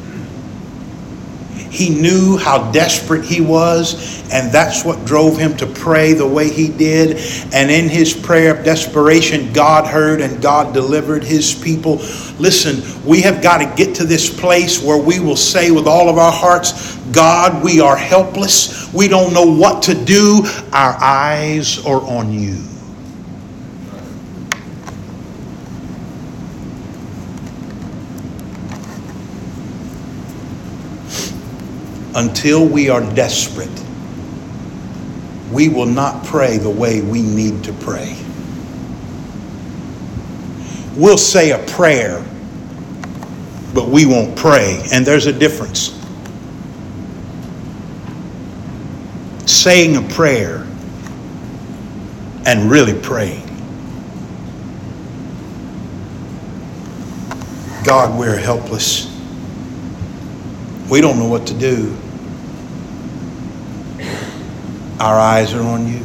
He 1.74 1.90
knew 1.90 2.36
how 2.36 2.70
desperate 2.70 3.24
he 3.24 3.40
was, 3.40 4.22
and 4.32 4.52
that's 4.52 4.84
what 4.84 5.04
drove 5.04 5.36
him 5.36 5.56
to 5.56 5.66
pray 5.66 6.12
the 6.12 6.26
way 6.26 6.48
he 6.48 6.68
did. 6.68 7.16
And 7.52 7.68
in 7.68 7.88
his 7.88 8.14
prayer 8.14 8.56
of 8.56 8.64
desperation, 8.64 9.52
God 9.52 9.84
heard 9.84 10.20
and 10.20 10.40
God 10.40 10.72
delivered 10.72 11.24
his 11.24 11.52
people. 11.52 11.96
Listen, 12.38 12.80
we 13.04 13.22
have 13.22 13.42
got 13.42 13.58
to 13.58 13.84
get 13.84 13.96
to 13.96 14.04
this 14.04 14.30
place 14.30 14.80
where 14.80 15.02
we 15.02 15.18
will 15.18 15.34
say 15.34 15.72
with 15.72 15.88
all 15.88 16.08
of 16.08 16.16
our 16.16 16.30
hearts, 16.30 16.96
God, 17.06 17.64
we 17.64 17.80
are 17.80 17.96
helpless. 17.96 18.94
We 18.94 19.08
don't 19.08 19.34
know 19.34 19.52
what 19.52 19.82
to 19.84 19.94
do. 19.94 20.42
Our 20.72 20.96
eyes 21.02 21.84
are 21.84 22.00
on 22.02 22.32
you. 22.32 22.62
Until 32.14 32.66
we 32.66 32.88
are 32.88 33.00
desperate, 33.14 33.68
we 35.52 35.68
will 35.68 35.86
not 35.86 36.24
pray 36.24 36.58
the 36.58 36.70
way 36.70 37.00
we 37.00 37.22
need 37.22 37.64
to 37.64 37.72
pray. 37.72 38.16
We'll 40.96 41.18
say 41.18 41.50
a 41.50 41.66
prayer, 41.72 42.24
but 43.74 43.88
we 43.88 44.06
won't 44.06 44.36
pray, 44.36 44.82
and 44.92 45.04
there's 45.04 45.26
a 45.26 45.32
difference. 45.32 46.00
Saying 49.46 49.96
a 49.96 50.02
prayer 50.14 50.66
and 52.46 52.70
really 52.70 52.98
praying. 52.98 53.42
God, 57.84 58.18
we're 58.18 58.36
helpless. 58.36 59.10
We 60.88 61.00
don't 61.00 61.18
know 61.18 61.28
what 61.28 61.46
to 61.48 61.54
do. 61.54 61.96
Our 65.04 65.20
eyes 65.20 65.52
are 65.52 65.60
on 65.60 65.86
you. 65.86 66.00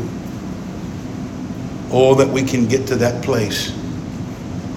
Oh, 1.90 2.16
that 2.16 2.28
we 2.28 2.44
can 2.44 2.68
get 2.68 2.86
to 2.88 2.98
that 2.98 3.24
place. 3.24 3.72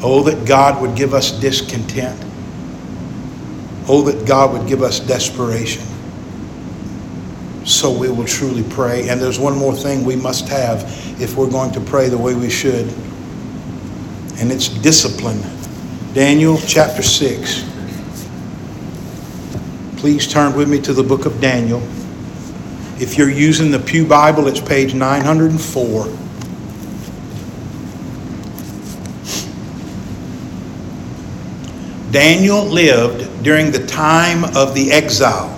Oh, 0.00 0.22
that 0.22 0.46
God 0.46 0.80
would 0.80 0.94
give 0.94 1.12
us 1.12 1.32
discontent. 1.32 2.24
Oh, 3.88 4.02
that 4.02 4.24
God 4.24 4.52
would 4.52 4.68
give 4.68 4.80
us 4.80 5.00
desperation. 5.00 5.82
So 7.64 7.90
we 7.90 8.10
will 8.10 8.24
truly 8.24 8.62
pray. 8.62 9.08
And 9.08 9.20
there's 9.20 9.40
one 9.40 9.56
more 9.56 9.74
thing 9.74 10.04
we 10.04 10.14
must 10.14 10.46
have 10.48 10.84
if 11.20 11.36
we're 11.36 11.50
going 11.50 11.72
to 11.72 11.80
pray 11.80 12.08
the 12.08 12.16
way 12.16 12.36
we 12.36 12.48
should, 12.48 12.86
and 14.38 14.52
it's 14.52 14.68
discipline. 14.68 15.42
Daniel 16.14 16.58
chapter 16.58 17.02
6. 17.02 17.68
Please 19.96 20.28
turn 20.28 20.54
with 20.56 20.68
me 20.68 20.80
to 20.80 20.92
the 20.92 21.02
book 21.02 21.26
of 21.26 21.40
Daniel. 21.40 21.82
If 23.02 23.18
you're 23.18 23.28
using 23.28 23.72
the 23.72 23.80
Pew 23.80 24.06
Bible, 24.06 24.46
it's 24.46 24.60
page 24.60 24.94
904. 24.94 26.04
Daniel 32.12 32.64
lived 32.64 33.42
during 33.42 33.72
the 33.72 33.84
time 33.88 34.44
of 34.56 34.76
the 34.76 34.92
exile 34.92 35.48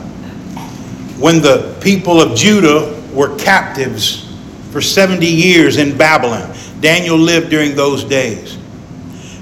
when 1.19 1.43
the 1.43 1.77
people 1.83 2.19
of 2.19 2.35
Judah 2.35 2.99
were 3.13 3.37
captives 3.37 4.35
for 4.71 4.81
70 4.81 5.27
years 5.27 5.77
in 5.77 5.99
Babylon. 5.99 6.57
Daniel 6.81 7.19
lived 7.19 7.51
during 7.51 7.77
those 7.77 8.05
days. 8.05 8.57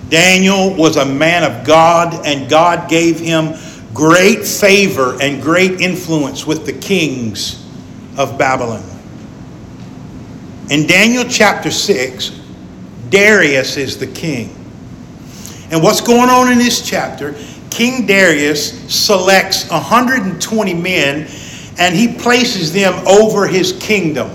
Daniel 0.09 0.75
was 0.75 0.97
a 0.97 1.07
man 1.07 1.45
of 1.45 1.65
God, 1.65 2.27
and 2.27 2.51
God 2.51 2.91
gave 2.91 3.21
him 3.21 3.55
great 3.95 4.45
favor 4.45 5.17
and 5.23 5.41
great 5.41 5.81
influence 5.81 6.45
with 6.45 6.67
the 6.67 6.73
kings 6.73 7.62
of 8.17 8.39
Babylon. 8.39 8.85
In 10.71 10.87
Daniel 10.87 11.25
chapter 11.29 11.71
6, 11.71 12.41
Darius 13.11 13.77
is 13.77 13.99
the 13.99 14.07
king. 14.07 14.57
And 15.71 15.83
what's 15.83 16.01
going 16.01 16.31
on 16.31 16.51
in 16.51 16.59
this 16.59 16.87
chapter? 16.87 17.35
King 17.71 18.07
Darius 18.07 18.73
selects 18.93 19.69
120 19.71 20.75
men 20.75 21.27
and 21.79 21.95
he 21.95 22.15
places 22.19 22.73
them 22.73 22.93
over 23.07 23.47
his 23.47 23.73
kingdom. 23.81 24.31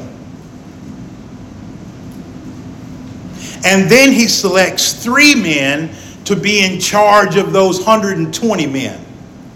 And 3.63 3.89
then 3.89 4.11
he 4.11 4.27
selects 4.27 5.03
three 5.03 5.35
men 5.35 5.93
to 6.25 6.35
be 6.35 6.63
in 6.63 6.79
charge 6.79 7.35
of 7.35 7.53
those 7.53 7.77
120 7.77 8.67
men. 8.67 9.05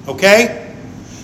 Okay? 0.08 0.76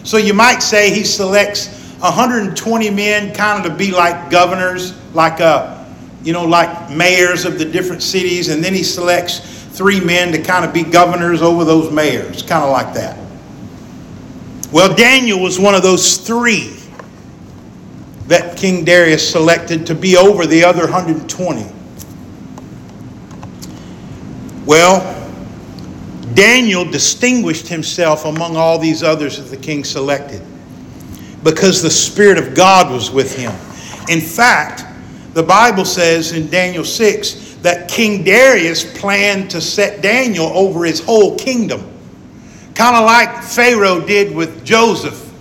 So 0.04 0.18
you 0.18 0.34
might 0.34 0.60
say 0.60 0.94
he 0.94 1.04
selects 1.04 1.77
120 2.00 2.90
men 2.92 3.34
kind 3.34 3.66
of 3.66 3.72
to 3.72 3.76
be 3.78 3.92
like 3.92 4.30
governors, 4.30 4.94
like 5.16 5.42
uh, 5.42 5.84
you 6.24 6.32
know, 6.32 6.46
like 6.46 6.92
mayors 6.92 7.44
of 7.44 7.58
the 7.58 7.66
different 7.66 8.04
cities, 8.04 8.50
and 8.50 8.64
then 8.64 8.74
he 8.74 8.84
selects 8.84 9.40
three 9.76 10.00
men 10.00 10.32
to 10.32 10.42
kind 10.42 10.64
of 10.64 10.74
be 10.74 10.84
governors 10.84 11.42
over 11.42 11.64
those 11.66 11.92
mayors, 11.92 12.44
kind 12.44 12.64
of 12.64 12.72
like 12.72 12.94
that. 12.94 13.18
Well, 14.72 14.94
Daniel 14.94 15.40
was 15.40 15.60
one 15.60 15.74
of 15.74 15.82
those 15.82 16.18
three 16.18 16.76
that 18.28 18.58
King 18.58 18.84
Darius 18.86 19.28
selected 19.28 19.88
to 19.88 19.96
be 19.96 20.18
over 20.18 20.46
the 20.46 20.64
other 20.64 20.84
120. 20.84 21.66
Well, 24.66 25.14
Daniel 26.34 26.86
distinguished 26.86 27.68
himself 27.68 28.26
among 28.26 28.58
all 28.58 28.78
these 28.78 29.02
others 29.02 29.38
that 29.38 29.46
the 29.46 29.58
king 29.58 29.84
selected 29.84 30.44
because 31.48 31.82
the 31.82 31.90
Spirit 31.90 32.38
of 32.38 32.54
God 32.54 32.92
was 32.92 33.10
with 33.10 33.34
him. 33.34 33.54
In 34.10 34.20
fact, 34.20 34.84
the 35.34 35.42
Bible 35.42 35.86
says 35.86 36.34
in 36.34 36.50
Daniel 36.50 36.84
6 36.84 37.56
that 37.62 37.88
King 37.88 38.26
Darius 38.26 38.84
planned 39.00 39.50
to 39.52 39.62
set 39.62 40.02
Daniel 40.02 40.48
over 40.48 40.84
his 40.84 41.00
whole 41.00 41.38
kingdom. 41.38 41.90
Kind 42.76 42.98
of 42.98 43.06
like 43.06 43.44
Pharaoh 43.44 44.02
did 44.02 44.36
with 44.36 44.66
Joseph 44.66 45.34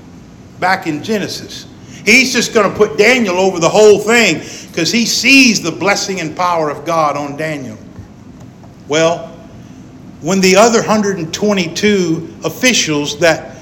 back 0.60 0.86
in 0.86 1.02
Genesis. 1.02 1.66
He's 2.04 2.32
just 2.32 2.54
going 2.54 2.70
to 2.70 2.76
put 2.76 2.96
Daniel 2.96 3.36
over 3.36 3.58
the 3.58 3.68
whole 3.68 3.98
thing 3.98 4.36
because 4.68 4.92
he 4.92 5.06
sees 5.06 5.60
the 5.60 5.72
blessing 5.72 6.20
and 6.20 6.36
power 6.36 6.70
of 6.70 6.84
God 6.84 7.16
on 7.16 7.36
Daniel. 7.36 7.76
Well, 8.86 9.26
when 10.20 10.40
the 10.40 10.54
other 10.54 10.78
122 10.78 12.36
officials 12.44 13.18
that 13.18 13.55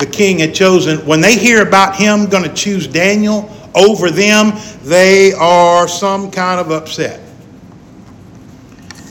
the 0.00 0.06
king 0.06 0.38
had 0.38 0.54
chosen, 0.54 1.06
when 1.06 1.20
they 1.20 1.36
hear 1.36 1.62
about 1.62 1.94
him 1.94 2.26
going 2.26 2.42
to 2.42 2.52
choose 2.52 2.86
Daniel 2.86 3.54
over 3.74 4.10
them, 4.10 4.52
they 4.82 5.32
are 5.34 5.86
some 5.86 6.30
kind 6.30 6.58
of 6.58 6.70
upset. 6.70 7.20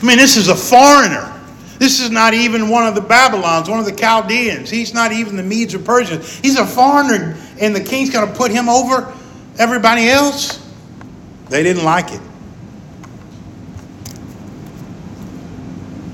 I 0.01 0.05
mean, 0.05 0.17
this 0.17 0.35
is 0.35 0.47
a 0.47 0.55
foreigner. 0.55 1.35
This 1.77 2.01
is 2.01 2.09
not 2.09 2.33
even 2.33 2.69
one 2.69 2.85
of 2.85 2.95
the 2.95 3.01
Babylons, 3.01 3.69
one 3.69 3.79
of 3.79 3.85
the 3.85 3.95
Chaldeans. 3.95 4.69
He's 4.69 4.93
not 4.93 5.11
even 5.11 5.37
the 5.37 5.43
Medes 5.43 5.73
or 5.73 5.79
Persians. 5.79 6.37
He's 6.39 6.57
a 6.57 6.65
foreigner, 6.65 7.37
and 7.61 7.73
the 7.73 7.83
king's 7.83 8.09
going 8.09 8.27
to 8.27 8.33
put 8.35 8.51
him 8.51 8.67
over 8.67 9.13
everybody 9.57 10.09
else. 10.09 10.65
They 11.49 11.63
didn't 11.63 11.83
like 11.83 12.11
it. 12.11 12.21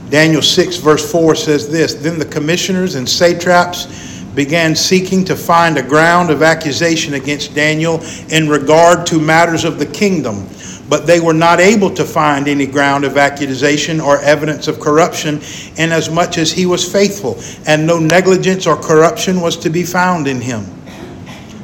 Daniel 0.09 0.41
6, 0.41 0.77
verse 0.77 1.11
4 1.11 1.35
says 1.35 1.69
this 1.69 1.95
Then 1.95 2.19
the 2.19 2.25
commissioners 2.25 2.95
and 2.95 3.07
satraps 3.09 4.14
began 4.36 4.76
seeking 4.76 5.26
to 5.26 5.36
find 5.36 5.78
a 5.78 5.84
ground 5.84 6.30
of 6.30 6.43
accusation 6.43 7.13
against 7.13 7.56
Daniel 7.56 8.04
in 8.30 8.50
regard 8.50 9.08
to 9.08 9.19
matters 9.19 9.63
of 9.63 9.80
the 9.80 9.86
kingdom. 9.86 10.48
But 10.88 11.08
they 11.08 11.19
were 11.19 11.34
not 11.34 11.60
able 11.60 11.89
to 11.95 12.06
find 12.06 12.48
any 12.48 12.67
ground 12.67 13.06
of 13.06 13.17
accusation 13.17 14.00
or 14.00 14.19
evidence 14.19 14.67
of 14.67 14.80
corruption, 14.80 15.41
inasmuch 15.78 16.38
as 16.38 16.52
he 16.52 16.65
was 16.67 16.89
faithful, 16.89 17.39
and 17.65 17.88
no 17.88 17.98
negligence 17.98 18.67
or 18.67 18.76
corruption 18.76 19.41
was 19.41 19.58
to 19.58 19.69
be 19.69 19.84
found 19.84 20.28
in 20.28 20.39
him. 20.39 20.65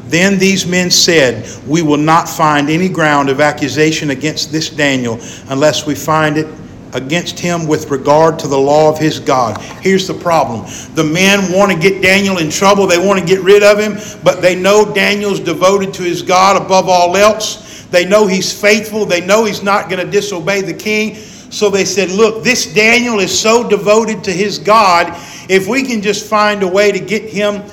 Then 0.07 0.39
these 0.39 0.65
men 0.65 0.91
said, 0.91 1.47
We 1.65 1.83
will 1.83 1.97
not 1.97 2.27
find 2.27 2.69
any 2.69 2.89
ground 2.89 3.29
of 3.29 3.39
accusation 3.39 4.09
against 4.09 4.51
this 4.51 4.69
Daniel 4.69 5.19
unless 5.47 5.85
we 5.85 5.95
find 5.95 6.37
it 6.37 6.47
against 6.93 7.39
him 7.39 7.67
with 7.67 7.89
regard 7.89 8.37
to 8.39 8.47
the 8.47 8.57
law 8.57 8.89
of 8.89 8.97
his 8.97 9.19
God. 9.19 9.59
Here's 9.81 10.07
the 10.07 10.13
problem 10.13 10.65
the 10.95 11.03
men 11.03 11.51
want 11.51 11.71
to 11.71 11.77
get 11.77 12.01
Daniel 12.01 12.37
in 12.37 12.49
trouble, 12.49 12.87
they 12.87 12.97
want 12.97 13.19
to 13.19 13.25
get 13.25 13.41
rid 13.41 13.63
of 13.63 13.79
him, 13.79 13.97
but 14.23 14.41
they 14.41 14.55
know 14.55 14.93
Daniel's 14.93 15.39
devoted 15.39 15.93
to 15.95 16.03
his 16.03 16.21
God 16.21 16.61
above 16.61 16.89
all 16.89 17.15
else. 17.15 17.85
They 17.85 18.05
know 18.05 18.27
he's 18.27 18.59
faithful, 18.59 19.05
they 19.05 19.25
know 19.25 19.45
he's 19.45 19.63
not 19.63 19.89
going 19.89 20.03
to 20.05 20.09
disobey 20.09 20.61
the 20.61 20.73
king. 20.73 21.15
So 21.15 21.69
they 21.69 21.83
said, 21.83 22.09
Look, 22.09 22.43
this 22.43 22.73
Daniel 22.73 23.19
is 23.19 23.37
so 23.37 23.67
devoted 23.67 24.23
to 24.23 24.31
his 24.31 24.57
God, 24.57 25.07
if 25.49 25.67
we 25.67 25.83
can 25.83 26.01
just 26.01 26.29
find 26.29 26.63
a 26.63 26.67
way 26.67 26.91
to 26.91 26.99
get 26.99 27.23
him 27.23 27.63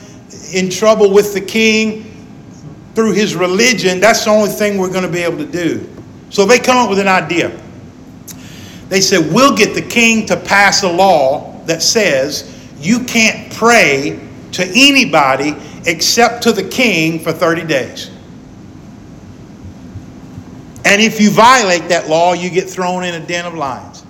in 0.52 0.68
trouble 0.68 1.12
with 1.12 1.32
the 1.32 1.40
king 1.40 2.04
through 2.94 3.12
his 3.12 3.36
religion, 3.36 4.00
that's 4.00 4.24
the 4.24 4.30
only 4.30 4.50
thing 4.50 4.78
we're 4.78 4.90
going 4.90 5.04
to 5.04 5.10
be 5.10 5.22
able 5.22 5.38
to 5.38 5.46
do. 5.46 5.88
So 6.30 6.44
they 6.44 6.58
come 6.58 6.76
up 6.76 6.90
with 6.90 6.98
an 6.98 7.06
idea. 7.06 7.56
They 8.88 9.00
said, 9.00 9.32
We'll 9.32 9.56
get 9.56 9.74
the 9.74 9.82
king 9.82 10.26
to 10.26 10.36
pass 10.36 10.82
a 10.82 10.90
law 10.90 11.60
that 11.66 11.82
says 11.82 12.54
you 12.80 13.04
can't 13.04 13.52
pray 13.52 14.26
to 14.52 14.64
anybody 14.74 15.54
except 15.86 16.42
to 16.44 16.52
the 16.52 16.66
king 16.66 17.18
for 17.20 17.32
30 17.32 17.66
days. 17.66 18.10
And 20.84 21.02
if 21.02 21.20
you 21.20 21.30
violate 21.30 21.88
that 21.88 22.08
law, 22.08 22.32
you 22.32 22.48
get 22.48 22.68
thrown 22.68 23.04
in 23.04 23.14
a 23.14 23.26
den 23.26 23.44
of 23.44 23.54
lions. 23.54 24.04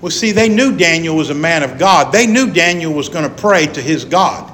Well, 0.00 0.10
see, 0.10 0.32
they 0.32 0.48
knew 0.48 0.76
Daniel 0.76 1.16
was 1.16 1.30
a 1.30 1.34
man 1.34 1.62
of 1.62 1.78
God. 1.78 2.12
They 2.12 2.26
knew 2.26 2.52
Daniel 2.52 2.92
was 2.92 3.08
going 3.08 3.28
to 3.28 3.34
pray 3.42 3.66
to 3.66 3.80
his 3.80 4.04
God. 4.04 4.52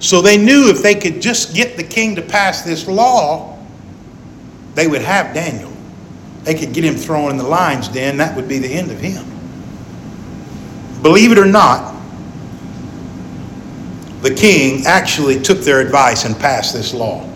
So 0.00 0.20
they 0.20 0.36
knew 0.36 0.68
if 0.68 0.82
they 0.82 0.94
could 0.94 1.22
just 1.22 1.54
get 1.54 1.76
the 1.76 1.82
king 1.82 2.16
to 2.16 2.22
pass 2.22 2.62
this 2.62 2.88
law, 2.88 3.58
they 4.74 4.86
would 4.86 5.02
have 5.02 5.34
Daniel 5.34 5.71
they 6.44 6.54
could 6.54 6.72
get 6.72 6.84
him 6.84 6.94
thrown 6.94 7.30
in 7.30 7.36
the 7.36 7.44
lion's 7.44 7.88
den, 7.88 8.16
that 8.16 8.34
would 8.36 8.48
be 8.48 8.58
the 8.58 8.68
end 8.68 8.90
of 8.90 9.00
him. 9.00 9.24
Believe 11.02 11.32
it 11.32 11.38
or 11.38 11.46
not, 11.46 11.94
the 14.22 14.32
king 14.32 14.86
actually 14.86 15.40
took 15.40 15.58
their 15.58 15.80
advice 15.80 16.24
and 16.24 16.38
passed 16.38 16.72
this 16.72 16.94
law. 16.94 17.28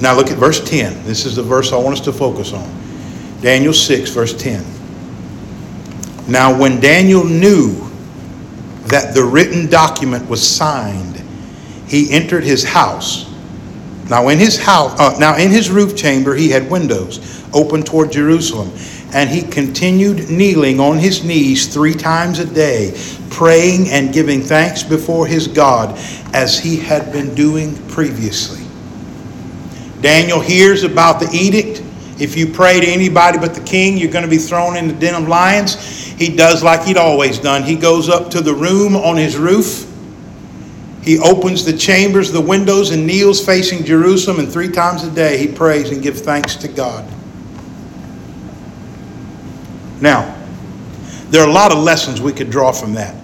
Now 0.00 0.14
look 0.14 0.30
at 0.30 0.38
verse 0.38 0.68
10. 0.68 1.04
This 1.04 1.24
is 1.24 1.36
the 1.36 1.42
verse 1.42 1.72
I 1.72 1.76
want 1.76 1.98
us 1.98 2.04
to 2.04 2.12
focus 2.12 2.52
on. 2.52 2.68
Daniel 3.40 3.72
6, 3.72 4.10
verse 4.10 4.34
10. 4.34 4.64
Now, 6.28 6.56
when 6.56 6.80
Daniel 6.80 7.24
knew 7.24 7.88
that 8.86 9.14
the 9.14 9.24
written 9.24 9.68
document 9.68 10.28
was 10.28 10.46
signed, 10.46 11.22
he 11.86 12.10
entered 12.12 12.44
his 12.44 12.64
house 12.64 13.27
now 14.08 14.28
in 14.28 14.38
his 14.38 14.58
house, 14.58 14.98
uh, 14.98 15.18
now 15.18 15.36
in 15.36 15.50
his 15.50 15.70
roof 15.70 15.96
chamber, 15.96 16.34
he 16.34 16.48
had 16.48 16.70
windows 16.70 17.44
open 17.52 17.82
toward 17.82 18.12
Jerusalem, 18.12 18.72
and 19.12 19.28
he 19.28 19.42
continued 19.42 20.30
kneeling 20.30 20.80
on 20.80 20.98
his 20.98 21.24
knees 21.24 21.72
three 21.72 21.94
times 21.94 22.38
a 22.38 22.46
day, 22.46 22.98
praying 23.30 23.88
and 23.90 24.12
giving 24.12 24.40
thanks 24.40 24.82
before 24.82 25.26
his 25.26 25.46
God, 25.46 25.98
as 26.34 26.58
he 26.58 26.76
had 26.76 27.12
been 27.12 27.34
doing 27.34 27.76
previously. 27.88 28.64
Daniel 30.00 30.40
hears 30.40 30.84
about 30.84 31.20
the 31.20 31.28
edict. 31.32 31.82
If 32.20 32.36
you 32.36 32.52
pray 32.52 32.80
to 32.80 32.86
anybody 32.86 33.38
but 33.38 33.54
the 33.54 33.60
king, 33.60 33.96
you're 33.98 34.10
going 34.10 34.24
to 34.24 34.30
be 34.30 34.38
thrown 34.38 34.76
in 34.76 34.88
the 34.88 34.94
den 34.94 35.20
of 35.20 35.28
lions. 35.28 35.74
He 35.74 36.34
does 36.34 36.62
like 36.62 36.82
he'd 36.84 36.96
always 36.96 37.38
done. 37.38 37.62
He 37.62 37.76
goes 37.76 38.08
up 38.08 38.30
to 38.30 38.40
the 38.40 38.54
room 38.54 38.96
on 38.96 39.16
his 39.16 39.36
roof 39.36 39.87
he 41.02 41.18
opens 41.18 41.64
the 41.64 41.76
chambers, 41.76 42.32
the 42.32 42.40
windows, 42.40 42.90
and 42.90 43.06
kneels 43.06 43.44
facing 43.44 43.84
Jerusalem, 43.84 44.40
and 44.40 44.52
three 44.52 44.70
times 44.70 45.04
a 45.04 45.10
day 45.10 45.38
he 45.38 45.46
prays 45.46 45.90
and 45.90 46.02
gives 46.02 46.20
thanks 46.20 46.56
to 46.56 46.68
God. 46.68 47.08
Now, 50.00 50.34
there 51.30 51.42
are 51.42 51.48
a 51.48 51.52
lot 51.52 51.72
of 51.72 51.78
lessons 51.78 52.20
we 52.20 52.32
could 52.32 52.50
draw 52.50 52.72
from 52.72 52.94
that. 52.94 53.14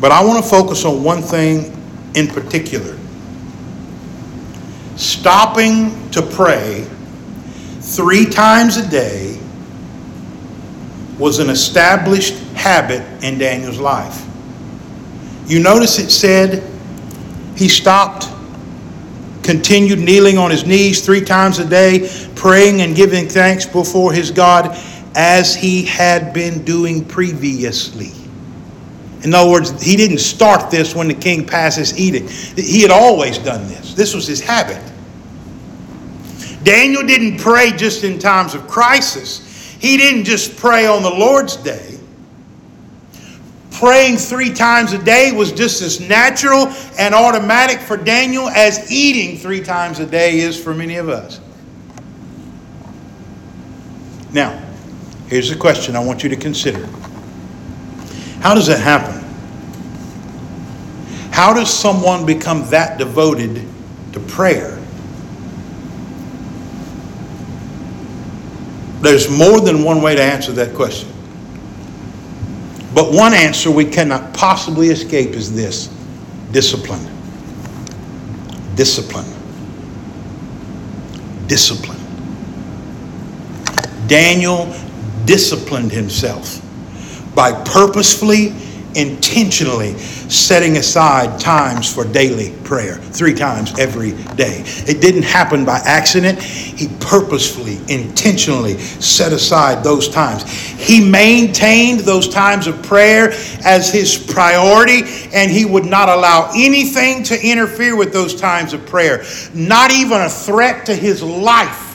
But 0.00 0.10
I 0.10 0.24
want 0.24 0.42
to 0.42 0.50
focus 0.50 0.84
on 0.84 1.04
one 1.04 1.22
thing 1.22 1.76
in 2.14 2.26
particular. 2.26 2.98
Stopping 4.96 6.10
to 6.10 6.22
pray 6.22 6.86
three 7.80 8.26
times 8.26 8.76
a 8.76 8.88
day 8.88 9.38
was 11.18 11.38
an 11.38 11.50
established 11.50 12.34
habit 12.54 13.02
in 13.22 13.38
Daniel's 13.38 13.78
life. 13.78 14.26
You 15.46 15.60
notice 15.60 15.98
it 15.98 16.10
said 16.10 16.62
he 17.56 17.68
stopped, 17.68 18.28
continued 19.42 19.98
kneeling 19.98 20.38
on 20.38 20.50
his 20.50 20.64
knees 20.64 21.04
three 21.04 21.20
times 21.20 21.58
a 21.58 21.64
day, 21.64 22.08
praying 22.34 22.80
and 22.80 22.94
giving 22.94 23.28
thanks 23.28 23.66
before 23.66 24.12
his 24.12 24.30
God 24.30 24.78
as 25.14 25.54
he 25.54 25.82
had 25.84 26.32
been 26.32 26.64
doing 26.64 27.04
previously. 27.04 28.12
In 29.24 29.34
other 29.34 29.50
words, 29.50 29.82
he 29.82 29.96
didn't 29.96 30.18
start 30.18 30.70
this 30.70 30.94
when 30.94 31.06
the 31.06 31.14
king 31.14 31.46
passed 31.46 31.78
his 31.78 31.98
edict. 31.98 32.30
He 32.58 32.82
had 32.82 32.90
always 32.90 33.38
done 33.38 33.68
this. 33.68 33.94
This 33.94 34.14
was 34.14 34.26
his 34.26 34.40
habit. 34.40 34.82
Daniel 36.64 37.02
didn't 37.04 37.38
pray 37.38 37.72
just 37.72 38.04
in 38.04 38.18
times 38.18 38.54
of 38.54 38.66
crisis. 38.68 39.48
He 39.80 39.96
didn't 39.96 40.24
just 40.24 40.56
pray 40.56 40.86
on 40.86 41.02
the 41.02 41.10
Lord's 41.10 41.56
day. 41.56 41.91
Praying 43.82 44.18
three 44.18 44.52
times 44.52 44.92
a 44.92 44.98
day 45.02 45.32
was 45.32 45.50
just 45.50 45.82
as 45.82 45.98
natural 45.98 46.68
and 47.00 47.16
automatic 47.16 47.80
for 47.80 47.96
Daniel 47.96 48.48
as 48.50 48.92
eating 48.92 49.36
three 49.36 49.60
times 49.60 49.98
a 49.98 50.06
day 50.06 50.38
is 50.38 50.56
for 50.56 50.72
many 50.72 50.98
of 50.98 51.08
us. 51.08 51.40
Now, 54.32 54.56
here's 55.26 55.50
a 55.50 55.56
question 55.56 55.96
I 55.96 55.98
want 55.98 56.22
you 56.22 56.28
to 56.28 56.36
consider 56.36 56.86
How 58.40 58.54
does 58.54 58.68
that 58.68 58.78
happen? 58.78 59.18
How 61.32 61.52
does 61.52 61.68
someone 61.68 62.24
become 62.24 62.70
that 62.70 62.98
devoted 62.98 63.66
to 64.12 64.20
prayer? 64.20 64.80
There's 69.00 69.28
more 69.28 69.58
than 69.58 69.82
one 69.82 70.02
way 70.02 70.14
to 70.14 70.22
answer 70.22 70.52
that 70.52 70.72
question. 70.76 71.11
But 72.94 73.12
one 73.12 73.32
answer 73.32 73.70
we 73.70 73.84
cannot 73.84 74.34
possibly 74.34 74.88
escape 74.88 75.30
is 75.30 75.54
this 75.54 75.88
discipline. 76.50 77.08
Discipline. 78.74 79.26
Discipline. 81.46 81.98
Daniel 84.06 84.74
disciplined 85.24 85.92
himself 85.92 86.60
by 87.34 87.52
purposefully 87.64 88.50
intentionally 88.96 89.96
setting 89.98 90.76
aside 90.76 91.38
times 91.40 91.92
for 91.92 92.04
daily 92.04 92.52
prayer, 92.64 92.96
three 92.96 93.34
times 93.34 93.78
every 93.78 94.12
day. 94.34 94.62
It 94.86 95.00
didn't 95.00 95.22
happen 95.22 95.64
by 95.64 95.80
accident. 95.84 96.42
He 96.42 96.88
purposefully, 97.00 97.78
intentionally 97.88 98.78
set 98.78 99.32
aside 99.32 99.84
those 99.84 100.08
times. 100.08 100.48
He 100.50 101.08
maintained 101.08 102.00
those 102.00 102.28
times 102.28 102.66
of 102.66 102.82
prayer 102.82 103.32
as 103.64 103.92
his 103.92 104.16
priority, 104.16 105.02
and 105.32 105.50
he 105.50 105.64
would 105.64 105.86
not 105.86 106.08
allow 106.08 106.50
anything 106.54 107.22
to 107.24 107.46
interfere 107.46 107.96
with 107.96 108.12
those 108.12 108.34
times 108.34 108.72
of 108.72 108.84
prayer, 108.86 109.24
not 109.54 109.92
even 109.92 110.20
a 110.20 110.28
threat 110.28 110.86
to 110.86 110.94
his 110.94 111.22
life 111.22 111.92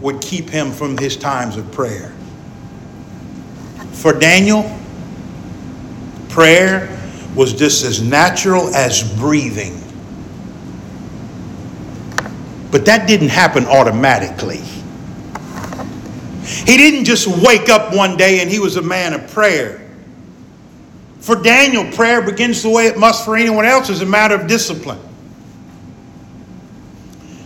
would 0.00 0.20
keep 0.20 0.48
him 0.48 0.70
from 0.70 0.96
his 0.96 1.16
times 1.16 1.56
of 1.56 1.70
prayer. 1.72 2.12
For 3.98 4.12
Daniel, 4.12 4.78
prayer 6.28 6.96
was 7.34 7.52
just 7.52 7.84
as 7.84 8.00
natural 8.00 8.72
as 8.72 9.02
breathing. 9.18 9.74
But 12.70 12.84
that 12.84 13.08
didn't 13.08 13.30
happen 13.30 13.64
automatically. 13.64 14.62
He 16.44 16.76
didn't 16.76 17.06
just 17.06 17.26
wake 17.44 17.68
up 17.68 17.92
one 17.92 18.16
day 18.16 18.40
and 18.40 18.48
he 18.48 18.60
was 18.60 18.76
a 18.76 18.82
man 18.82 19.14
of 19.14 19.32
prayer. 19.32 19.84
For 21.18 21.34
Daniel, 21.34 21.90
prayer 21.90 22.22
begins 22.22 22.62
the 22.62 22.70
way 22.70 22.86
it 22.86 22.96
must 22.96 23.24
for 23.24 23.36
anyone 23.36 23.64
else 23.64 23.90
as 23.90 24.00
a 24.00 24.06
matter 24.06 24.36
of 24.36 24.46
discipline. 24.46 25.00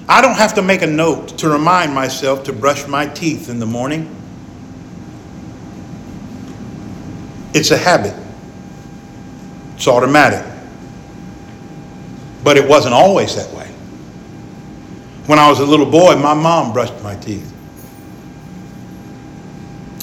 I 0.07 0.21
don't 0.21 0.37
have 0.37 0.53
to 0.57 0.63
make 0.63 0.83
a 0.83 0.87
note 0.87 1.39
to 1.39 1.49
remind 1.49 1.95
myself 1.95 2.45
to 2.45 2.53
brush 2.53 2.87
my 2.87 3.07
teeth 3.07 3.49
in 3.49 3.59
the 3.59 3.65
morning. 3.65 4.22
It's 7.55 7.71
a 7.71 7.77
habit, 7.77 8.15
it's 9.77 9.87
automatic. 9.87 10.45
But 12.45 12.57
it 12.57 12.69
wasn't 12.69 12.95
always 12.95 13.37
that 13.37 13.53
way. 13.55 13.67
When 15.27 15.39
I 15.39 15.49
was 15.49 15.61
a 15.61 15.65
little 15.65 15.87
boy, 15.87 16.17
my 16.17 16.35
mom 16.35 16.73
brushed 16.73 17.01
my 17.03 17.15
teeth. 17.17 17.51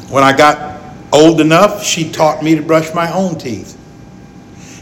When 0.10 0.24
I 0.24 0.36
got 0.36 0.82
old 1.12 1.42
enough, 1.42 1.84
she 1.84 2.12
taught 2.12 2.42
me 2.42 2.56
to 2.56 2.62
brush 2.62 2.94
my 2.94 3.12
own 3.14 3.38
teeth. 3.38 3.78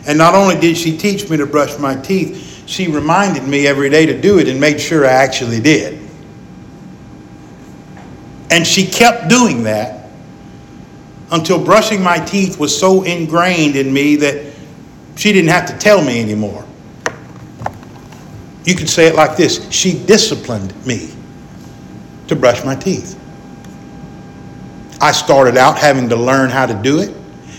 And 0.08 0.17
not 0.17 0.36
only 0.36 0.60
did 0.60 0.77
she 0.77 0.97
teach 0.97 1.30
me 1.30 1.38
to 1.38 1.45
brush 1.45 1.77
my 1.80 1.95
teeth, 1.95 2.63
she 2.67 2.88
reminded 2.88 3.43
me 3.43 3.65
every 3.65 3.89
day 3.89 4.06
to 4.06 4.19
do 4.19 4.39
it 4.39 4.47
and 4.47 4.60
made 4.60 4.80
sure 4.80 5.06
I 5.06 5.12
actually 5.12 5.60
did. 5.60 5.99
And 8.51 8.65
she 8.65 8.86
kept 8.86 9.30
doing 9.30 9.63
that 9.63 9.97
until 11.32 11.63
brushing 11.63 12.02
my 12.02 12.20
teeth 12.20 12.60
was 12.60 12.78
so 12.78 13.04
ingrained 13.04 13.76
in 13.76 13.92
me 13.92 14.16
that 14.18 14.54
she 15.16 15.34
didn't 15.34 15.50
have 15.50 15.66
to 15.66 15.78
tell 15.78 16.04
me 16.04 16.22
anymore. 16.22 16.66
You 18.63 18.76
could 18.76 18.90
say 18.90 19.08
it 19.08 19.16
like 19.16 19.38
this 19.38 19.70
She 19.72 19.98
disciplined 20.06 20.74
me 20.86 21.12
to 22.28 22.36
brush 22.36 22.63
my 22.63 22.76
teeth. 22.76 23.20
I 25.00 25.12
started 25.12 25.58
out 25.58 25.78
having 25.78 26.10
to 26.10 26.16
learn 26.16 26.50
how 26.50 26.66
to 26.66 26.74
do 26.74 27.00
it, 27.00 27.16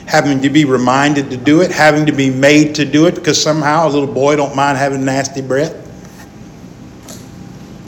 having 0.06 0.40
to 0.42 0.50
be 0.50 0.64
reminded 0.64 1.30
to 1.30 1.36
do 1.36 1.62
it, 1.62 1.70
having 1.70 2.04
to 2.06 2.12
be 2.12 2.30
made 2.30 2.74
to 2.74 2.84
do 2.84 3.06
it 3.06 3.14
because 3.14 3.40
somehow 3.40 3.86
a 3.86 3.90
little 3.90 4.12
boy 4.12 4.36
don't 4.36 4.56
mind 4.56 4.76
having 4.76 5.04
nasty 5.04 5.40
breath. 5.40 5.87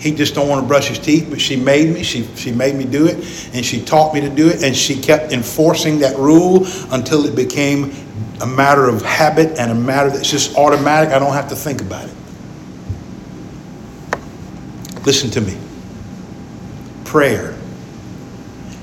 He 0.01 0.13
just 0.13 0.35
don't 0.35 0.49
want 0.49 0.63
to 0.63 0.67
brush 0.67 0.89
his 0.89 0.99
teeth, 0.99 1.27
but 1.29 1.39
she 1.39 1.57
made 1.57 1.93
me. 1.93 2.03
She, 2.03 2.25
she 2.35 2.53
made 2.53 2.75
me 2.75 2.87
do 2.87 3.07
it, 3.07 3.17
and 3.53 3.65
she 3.65 3.85
taught 3.85 4.15
me 4.15 4.23
to 4.23 4.31
do 4.31 4.49
it, 4.49 4.65
and 4.65 4.75
she 4.75 4.99
kept 4.99 5.31
enforcing 5.31 5.99
that 5.99 6.17
rule 6.17 6.67
until 6.91 7.27
it 7.27 7.37
became 7.37 7.93
a 8.41 8.47
matter 8.47 8.89
of 8.89 9.03
habit 9.03 9.59
and 9.59 9.71
a 9.71 9.75
matter 9.75 10.09
that's 10.09 10.31
just 10.31 10.57
automatic. 10.57 11.11
I 11.11 11.19
don't 11.19 11.35
have 11.35 11.51
to 11.51 11.55
think 11.55 11.83
about 11.83 12.09
it. 12.09 12.15
Listen 15.05 15.29
to 15.33 15.43
me. 15.43 15.59
Prayer 17.05 17.55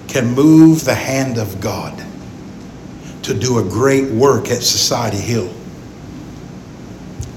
can 0.08 0.30
move 0.36 0.86
the 0.86 0.94
hand 0.94 1.40
of 1.40 1.60
God 1.60 2.00
to 3.24 3.34
do 3.34 3.58
a 3.58 3.64
great 3.64 4.12
work 4.12 4.50
at 4.50 4.62
Society 4.62 5.18
Hill. 5.18 5.52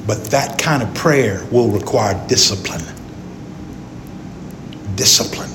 But 0.07 0.25
that 0.27 0.59
kind 0.59 0.83
of 0.83 0.95
prayer 0.95 1.47
will 1.51 1.71
require 1.71 2.23
discipline 2.29 2.85
discipline. 5.01 5.51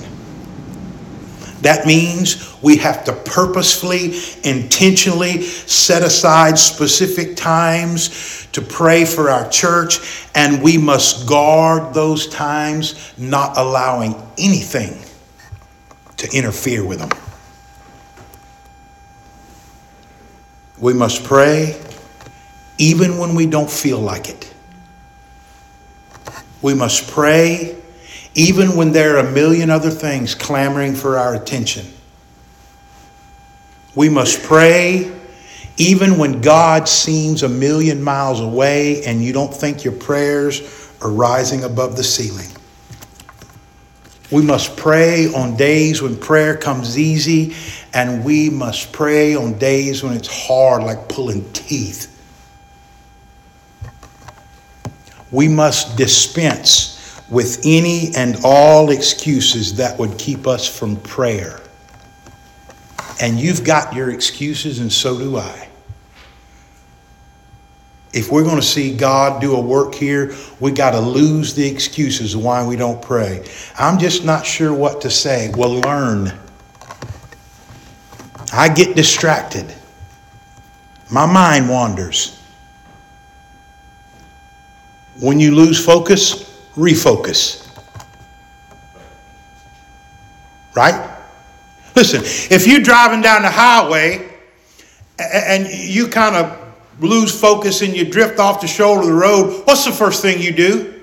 That 1.62 1.86
means 1.86 2.60
we 2.64 2.78
have 2.78 3.06
to 3.06 3.14
purposefully, 3.14 4.16
intentionally 4.44 5.44
set 5.44 6.02
aside 6.02 6.58
specific 6.58 7.36
times 7.36 8.48
to 8.54 8.62
pray 8.64 9.06
for 9.06 9.30
our 9.30 9.48
church, 9.50 10.28
and 10.34 10.64
we 10.64 10.80
must 10.80 11.28
guard 11.28 11.94
those 11.94 12.26
times, 12.28 13.14
not 13.20 13.56
allowing 13.56 14.16
anything 14.40 15.00
to 16.18 16.28
interfere 16.36 16.84
with 16.84 16.98
them. 16.98 17.12
We 20.80 20.94
must 20.94 21.24
pray 21.24 21.80
even 22.80 23.20
when 23.20 23.36
we 23.36 23.46
don't 23.46 23.70
feel 23.70 24.00
like 24.00 24.28
it. 24.28 24.52
We 26.64 26.74
must 26.74 27.12
pray 27.12 27.76
even 28.36 28.76
when 28.76 28.92
there 28.92 29.16
are 29.16 29.26
a 29.26 29.32
million 29.32 29.70
other 29.70 29.90
things 29.90 30.36
clamoring 30.36 30.94
for 30.94 31.18
our 31.18 31.34
attention. 31.36 31.86
We 33.96 34.10
must 34.10 34.44
pray 34.44 35.12
even 35.78 36.18
when 36.18 36.42
God 36.42 36.88
seems 36.88 37.44
a 37.44 37.50
million 37.50 38.02
miles 38.02 38.40
away 38.40 39.04
and 39.06 39.24
you 39.24 39.34
don't 39.34 39.54
think 39.54 39.84
your 39.84 39.94
prayers 39.94 40.92
are 41.02 41.10
rising 41.10 41.64
above 41.64 41.98
the 41.98 42.04
ceiling. 42.04 42.50
We 44.32 44.42
must 44.42 44.76
pray 44.76 45.32
on 45.34 45.56
days 45.56 46.02
when 46.02 46.18
prayer 46.18 46.58
comes 46.58 46.98
easy, 46.98 47.56
and 47.94 48.26
we 48.26 48.50
must 48.50 48.92
pray 48.92 49.36
on 49.36 49.60
days 49.60 50.04
when 50.04 50.14
it's 50.14 50.48
hard, 50.48 50.82
like 50.84 51.08
pulling 51.08 51.50
teeth. 51.54 52.12
We 55.32 55.48
must 55.48 55.96
dispense 55.96 56.95
with 57.30 57.62
any 57.66 58.14
and 58.16 58.38
all 58.44 58.92
excuses 58.92 59.76
that 59.76 59.98
would 59.98 60.18
keep 60.18 60.48
us 60.48 60.68
from 60.68 60.96
prayer. 60.98 61.62
And 63.22 63.40
you've 63.40 63.64
got 63.64 63.94
your 63.94 64.12
excuses, 64.12 64.80
and 64.80 64.92
so 64.92 65.18
do 65.18 65.38
I. 65.38 65.70
If 68.14 68.32
we're 68.32 68.44
going 68.44 68.56
to 68.56 68.62
see 68.62 68.96
God 68.96 69.42
do 69.42 69.56
a 69.56 69.60
work 69.60 69.94
here, 69.94 70.34
we 70.60 70.72
got 70.72 70.92
to 70.92 71.02
lose 71.02 71.54
the 71.54 71.68
excuses 71.68 72.36
why 72.36 72.66
we 72.66 72.78
don't 72.78 73.02
pray. 73.02 73.46
I'm 73.78 74.00
just 74.00 74.24
not 74.24 74.46
sure 74.46 74.74
what 74.74 75.02
to 75.02 75.10
say. 75.10 75.52
Well, 75.56 75.82
learn. 75.82 76.32
I 78.54 78.70
get 78.70 78.96
distracted. 78.96 79.74
My 81.12 81.26
mind 81.26 81.70
wanders. 81.70 82.42
When 85.20 85.40
you 85.40 85.54
lose 85.54 85.84
focus, 85.84 86.45
refocus. 86.76 87.62
Right? 90.76 91.18
Listen, 91.96 92.22
if 92.54 92.68
you're 92.68 92.82
driving 92.82 93.22
down 93.22 93.44
the 93.44 93.50
highway 93.50 94.30
and 95.18 95.68
you 95.68 96.08
kind 96.08 96.36
of 96.36 96.60
lose 97.00 97.40
focus 97.40 97.82
and 97.82 97.96
you 97.96 98.06
drift 98.06 98.40
off 98.40 98.62
the 98.62 98.68
shoulder 98.68 99.02
of 99.02 99.08
the 99.08 99.14
road, 99.14 99.66
what's 99.66 99.86
the 99.86 99.92
first 99.92 100.22
thing 100.22 100.42
you 100.42 100.52
do? 100.52 100.94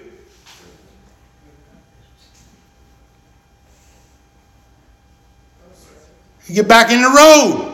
You 6.46 6.56
get 6.56 6.68
back 6.68 6.90
in 6.90 7.00
the 7.00 7.08
road. 7.08 7.71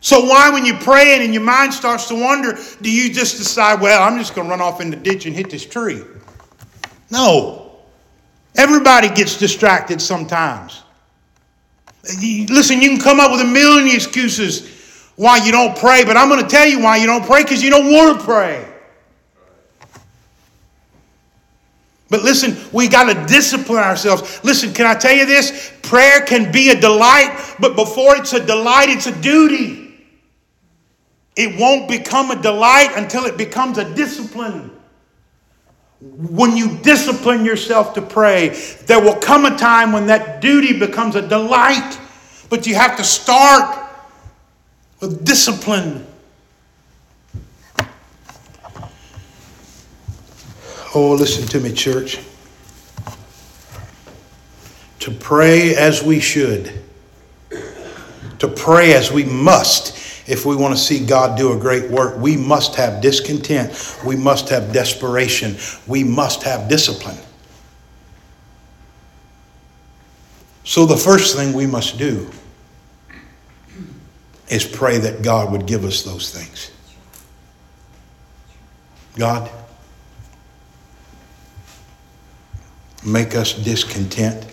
So 0.00 0.24
why, 0.24 0.48
when 0.50 0.64
you're 0.64 0.78
praying 0.78 1.22
and 1.22 1.34
your 1.34 1.42
mind 1.42 1.74
starts 1.74 2.08
to 2.08 2.14
wander, 2.14 2.58
do 2.80 2.90
you 2.90 3.12
just 3.12 3.36
decide, 3.36 3.80
well, 3.80 4.02
I'm 4.02 4.18
just 4.18 4.34
going 4.34 4.46
to 4.46 4.50
run 4.50 4.60
off 4.60 4.80
in 4.80 4.90
the 4.90 4.96
ditch 4.96 5.26
and 5.26 5.36
hit 5.36 5.50
this 5.50 5.66
tree? 5.66 6.02
No. 7.10 7.72
Everybody 8.56 9.08
gets 9.10 9.36
distracted 9.36 10.00
sometimes. 10.00 10.82
Listen, 12.48 12.80
you 12.80 12.88
can 12.88 12.98
come 12.98 13.20
up 13.20 13.30
with 13.30 13.42
a 13.42 13.44
million 13.44 13.94
excuses 13.94 15.10
why 15.16 15.36
you 15.36 15.52
don't 15.52 15.76
pray, 15.76 16.02
but 16.02 16.16
I'm 16.16 16.30
going 16.30 16.42
to 16.42 16.48
tell 16.48 16.66
you 16.66 16.80
why 16.80 16.96
you 16.96 17.06
don't 17.06 17.24
pray 17.26 17.42
because 17.42 17.62
you 17.62 17.68
don't 17.68 17.92
want 17.92 18.18
to 18.18 18.24
pray. 18.24 18.66
But 22.08 22.22
listen, 22.24 22.56
we 22.72 22.88
got 22.88 23.12
to 23.12 23.26
discipline 23.26 23.84
ourselves. 23.84 24.42
Listen, 24.42 24.72
can 24.72 24.86
I 24.86 24.94
tell 24.94 25.14
you 25.14 25.26
this? 25.26 25.72
Prayer 25.82 26.22
can 26.22 26.50
be 26.50 26.70
a 26.70 26.80
delight, 26.80 27.54
but 27.60 27.76
before 27.76 28.16
it's 28.16 28.32
a 28.32 28.44
delight, 28.44 28.88
it's 28.88 29.06
a 29.06 29.22
duty. 29.22 29.79
It 31.40 31.58
won't 31.58 31.88
become 31.88 32.30
a 32.30 32.36
delight 32.36 32.90
until 32.96 33.24
it 33.24 33.38
becomes 33.38 33.78
a 33.78 33.94
discipline. 33.94 34.70
When 36.02 36.54
you 36.54 36.76
discipline 36.82 37.46
yourself 37.46 37.94
to 37.94 38.02
pray, 38.02 38.50
there 38.84 39.00
will 39.00 39.16
come 39.16 39.46
a 39.46 39.56
time 39.56 39.90
when 39.92 40.08
that 40.08 40.42
duty 40.42 40.78
becomes 40.78 41.16
a 41.16 41.26
delight. 41.26 41.98
But 42.50 42.66
you 42.66 42.74
have 42.74 42.94
to 42.98 43.04
start 43.04 43.90
with 45.00 45.24
discipline. 45.24 46.06
Oh, 50.94 51.12
listen 51.18 51.48
to 51.48 51.58
me, 51.58 51.72
church. 51.72 52.18
To 54.98 55.10
pray 55.10 55.74
as 55.74 56.02
we 56.02 56.20
should, 56.20 56.70
to 58.40 58.46
pray 58.46 58.92
as 58.92 59.10
we 59.10 59.24
must, 59.24 60.09
if 60.30 60.46
we 60.46 60.54
want 60.54 60.76
to 60.76 60.80
see 60.80 61.04
God 61.04 61.36
do 61.36 61.52
a 61.52 61.58
great 61.58 61.90
work, 61.90 62.16
we 62.18 62.36
must 62.36 62.76
have 62.76 63.02
discontent. 63.02 63.98
We 64.06 64.14
must 64.14 64.48
have 64.50 64.72
desperation. 64.72 65.56
We 65.88 66.04
must 66.04 66.44
have 66.44 66.68
discipline. 66.68 67.18
So, 70.62 70.86
the 70.86 70.96
first 70.96 71.36
thing 71.36 71.52
we 71.52 71.66
must 71.66 71.98
do 71.98 72.30
is 74.48 74.64
pray 74.64 74.98
that 74.98 75.22
God 75.22 75.50
would 75.50 75.66
give 75.66 75.84
us 75.84 76.02
those 76.02 76.32
things. 76.32 76.70
God, 79.18 79.50
make 83.04 83.34
us 83.34 83.52
discontent 83.52 84.46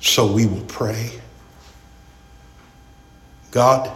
so 0.00 0.30
we 0.30 0.46
will 0.46 0.64
pray. 0.66 1.19
God, 3.50 3.90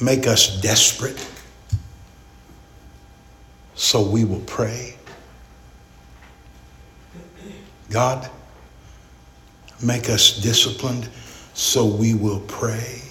make 0.00 0.26
us 0.26 0.60
desperate 0.60 1.26
so 3.74 4.02
we 4.02 4.24
will 4.24 4.40
pray. 4.40 4.94
God, 7.90 8.30
make 9.82 10.08
us 10.08 10.38
disciplined 10.38 11.08
so 11.54 11.86
we 11.86 12.14
will 12.14 12.40
pray. 12.40 13.02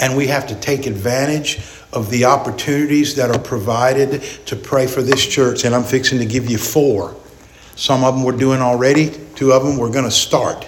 And 0.00 0.16
we 0.16 0.28
have 0.28 0.46
to 0.46 0.54
take 0.54 0.86
advantage 0.86 1.58
of 1.92 2.10
the 2.10 2.24
opportunities 2.24 3.16
that 3.16 3.30
are 3.30 3.38
provided 3.38 4.22
to 4.46 4.56
pray 4.56 4.86
for 4.86 5.02
this 5.02 5.26
church. 5.26 5.64
And 5.64 5.74
I'm 5.74 5.82
fixing 5.82 6.18
to 6.20 6.26
give 6.26 6.48
you 6.48 6.58
four. 6.58 7.16
Some 7.74 8.04
of 8.04 8.14
them 8.14 8.24
we're 8.24 8.32
doing 8.32 8.60
already, 8.60 9.10
two 9.34 9.52
of 9.52 9.64
them 9.64 9.76
we're 9.76 9.90
going 9.90 10.04
to 10.04 10.10
start. 10.10 10.66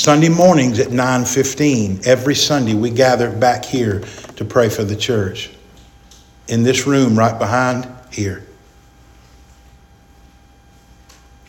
Sunday 0.00 0.30
mornings 0.30 0.78
at 0.78 0.92
9:15, 0.92 2.06
every 2.06 2.34
Sunday 2.34 2.72
we 2.72 2.88
gather 2.88 3.28
back 3.28 3.66
here 3.66 4.02
to 4.36 4.46
pray 4.46 4.70
for 4.70 4.82
the 4.82 4.96
church. 4.96 5.50
In 6.48 6.62
this 6.62 6.86
room 6.86 7.18
right 7.18 7.38
behind 7.38 7.86
here. 8.10 8.42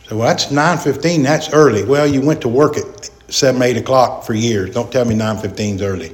So 0.06 0.18
well, 0.18 0.28
that's 0.28 0.50
9:15, 0.50 1.22
that's 1.22 1.48
early. 1.54 1.82
Well, 1.82 2.06
you 2.06 2.20
went 2.20 2.42
to 2.42 2.48
work 2.48 2.76
at 2.76 3.08
7, 3.30 3.62
8 3.62 3.78
o'clock 3.78 4.22
for 4.22 4.34
years. 4.34 4.74
Don't 4.74 4.92
tell 4.92 5.06
me 5.06 5.14
9:15 5.14 5.76
is 5.76 5.82
early. 5.82 6.12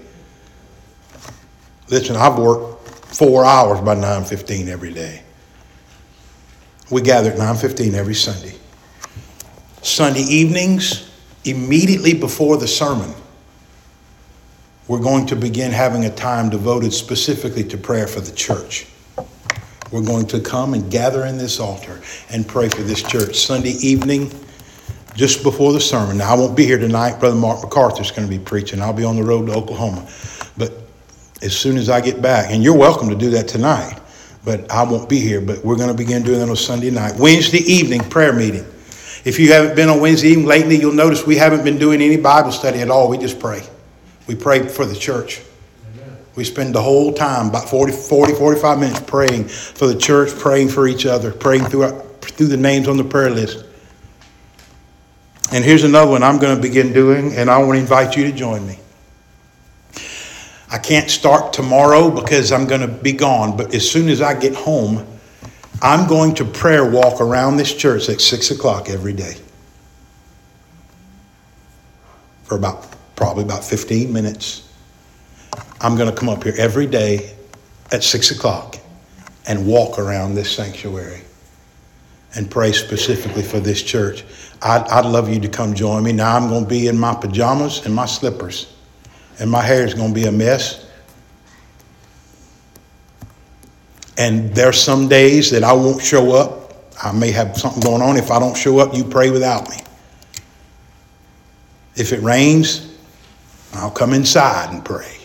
Listen, 1.89 2.14
I've 2.14 2.39
worked 2.39 2.89
four 3.16 3.45
hours 3.45 3.80
by 3.80 3.97
9:15 3.97 4.68
every 4.68 4.95
day. 4.95 5.22
We 6.89 7.03
gather 7.03 7.32
at 7.32 7.39
9:15 7.39 7.97
every 7.97 8.14
Sunday. 8.14 8.55
Sunday 9.82 10.22
evenings, 10.22 11.08
immediately 11.49 12.14
before 12.14 12.57
the 12.57 12.68
sermon, 12.68 13.14
we're 14.86 15.01
going 15.01 15.26
to 15.26 15.36
begin 15.36 15.70
having 15.70 16.07
a 16.07 16.11
time 16.11 16.49
devoted 16.49 16.92
specifically 16.92 17.64
to 17.64 17.76
prayer 17.76 18.07
for 18.07 18.20
the 18.20 18.32
church. 18.32 18.86
We're 19.90 20.05
going 20.05 20.26
to 20.28 20.40
come 20.40 20.74
and 20.74 20.90
gather 20.90 21.24
in 21.26 21.38
this 21.38 21.61
altar 21.61 22.01
and 22.30 22.46
pray 22.46 22.68
for 22.68 22.82
this 22.82 23.03
church. 23.03 23.36
Sunday 23.36 23.74
evening, 23.80 24.30
just 25.14 25.42
before 25.42 25.72
the 25.72 25.80
sermon. 25.80 26.18
Now, 26.18 26.34
I 26.34 26.38
won't 26.38 26.57
be 26.57 26.64
here 26.64 26.78
tonight. 26.78 27.18
Brother 27.18 27.36
Mark 27.36 27.62
MacArthur's 27.62 28.11
going 28.11 28.28
to 28.28 28.30
be 28.30 28.42
preaching. 28.42 28.80
I'll 28.80 28.92
be 28.92 29.05
on 29.05 29.16
the 29.16 29.24
road 29.24 29.46
to 29.46 29.55
Oklahoma. 29.55 30.09
But 30.57 30.72
as 31.42 31.57
soon 31.57 31.76
as 31.76 31.90
I 31.90 32.01
get 32.01 32.22
back, 32.22 32.51
and 32.51 32.62
you're 32.62 32.76
welcome 32.76 33.09
to 33.09 33.16
do 33.16 33.30
that 33.30 33.49
tonight, 33.49 33.99
but 34.44 34.70
I 34.70 34.82
won't 34.82 35.09
be 35.09 35.18
here. 35.18 35.40
But 35.40 35.64
we're 35.64 35.76
going 35.76 35.88
to 35.88 35.94
begin 35.94 36.22
doing 36.22 36.38
that 36.38 36.49
on 36.49 36.57
Sunday 36.57 36.90
night. 36.90 37.16
Wednesday 37.18 37.59
evening, 37.59 38.01
prayer 38.01 38.32
meeting. 38.32 38.66
If 39.25 39.39
you 39.39 39.53
haven't 39.53 39.75
been 39.75 39.89
on 39.89 40.01
Wednesday 40.01 40.29
evening 40.29 40.47
lately, 40.47 40.77
you'll 40.77 40.93
notice 40.93 41.27
we 41.27 41.37
haven't 41.37 41.64
been 41.64 41.79
doing 41.79 42.01
any 42.01 42.16
Bible 42.16 42.53
study 42.53 42.81
at 42.81 42.91
all. 42.91 43.09
We 43.09 43.19
just 43.19 43.39
pray. 43.41 43.62
We 44.27 44.35
pray 44.35 44.69
for 44.69 44.85
the 44.85 44.95
church. 44.95 45.43
We 46.37 46.45
spend 46.45 46.73
the 46.73 46.83
whole 46.83 47.12
time, 47.12 47.49
about 47.49 47.69
40, 47.69 47.93
40, 47.93 48.35
45 48.35 48.79
minutes 48.79 49.01
praying 49.01 49.49
for 49.49 49.89
the 49.89 49.97
church, 49.97 50.31
praying 50.39 50.69
for 50.69 50.87
each 50.87 51.05
other, 51.05 51.33
praying 51.33 51.64
through, 51.64 51.99
through 52.21 52.47
the 52.47 52.57
names 52.57 52.87
on 52.87 52.97
the 52.97 53.03
prayer 53.03 53.31
list. 53.31 53.64
And 55.51 55.64
here's 55.64 55.83
another 55.83 56.12
one 56.12 56.23
I'm 56.23 56.39
going 56.39 56.55
to 56.55 56.62
begin 56.62 56.93
doing, 56.93 57.35
and 57.35 57.51
I 57.51 57.59
want 57.59 57.73
to 57.73 57.81
invite 57.81 58.16
you 58.16 58.25
to 58.31 58.33
join 58.33 58.64
me. 58.64 58.79
I 60.71 60.79
can't 60.79 61.11
start 61.11 61.53
tomorrow 61.53 62.11
because 62.11 62.53
I'm 62.53 62.66
going 62.66 62.83
to 62.83 62.89
be 62.89 63.12
gone, 63.12 63.57
but 63.57 63.75
as 63.75 63.91
soon 63.91 64.09
as 64.09 64.21
I 64.21 64.39
get 64.39 64.55
home, 64.55 65.05
I'm 65.81 66.09
going 66.09 66.35
to 66.37 66.45
prayer 66.45 66.89
walk 66.89 67.20
around 67.20 67.57
this 67.57 67.72
church 67.72 68.09
at 68.09 68.20
6 68.20 68.51
o'clock 68.51 68.89
every 68.89 69.12
day 69.12 69.37
for 72.45 72.57
about 72.57 72.87
probably 73.14 73.45
about 73.45 73.62
15 73.62 74.12
minutes. 74.12 74.72
I'm 75.81 75.97
going 75.97 76.11
to 76.11 76.16
come 76.16 76.29
up 76.29 76.43
here 76.43 76.55
every 76.59 76.87
day 76.87 77.37
at 77.93 78.03
6 78.03 78.33
o'clock 78.33 78.76
and 79.47 79.66
walk 79.68 80.01
around 80.01 80.35
this 80.35 80.51
sanctuary 80.51 81.22
and 82.35 82.51
pray 82.51 82.72
specifically 82.72 83.43
for 83.43 83.61
this 83.61 83.81
church. 83.81 84.24
I'd, 84.61 84.83
I'd 84.89 85.07
love 85.07 85.33
you 85.33 85.39
to 85.41 85.49
come 85.49 85.74
join 85.74 86.03
me. 86.03 86.12
Now 86.12 86.37
I'm 86.37 86.49
going 86.49 86.64
to 86.64 86.68
be 86.68 86.89
in 86.89 86.99
my 86.99 87.14
pajamas 87.14 87.87
and 87.87 87.95
my 87.95 88.07
slippers, 88.07 88.74
and 89.39 89.49
my 89.49 89.62
hair 89.62 89.85
is 89.85 89.95
going 89.95 90.12
to 90.12 90.14
be 90.14 90.26
a 90.26 90.33
mess. 90.33 90.88
And 94.19 94.53
there's 94.53 94.81
some 94.81 95.09
days 95.09 95.51
that 95.53 95.62
I 95.62 95.73
won't 95.73 96.03
show 96.03 96.35
up. 96.35 96.75
I 97.03 97.12
may 97.12 97.31
have 97.31 97.57
something 97.57 97.81
going 97.81 98.03
on. 98.03 98.16
If 98.16 98.33
I 98.33 98.41
don't 98.41 98.57
show 98.57 98.81
up, 98.81 98.93
you 98.93 99.05
pray 99.05 99.31
without 99.31 99.71
me. 99.71 99.77
If 101.95 102.12
it 102.12 102.21
rains, 102.21 102.97
I'll 103.75 103.93
come 103.93 104.12
inside 104.12 104.75
and 104.75 104.85
pray. 104.85 105.16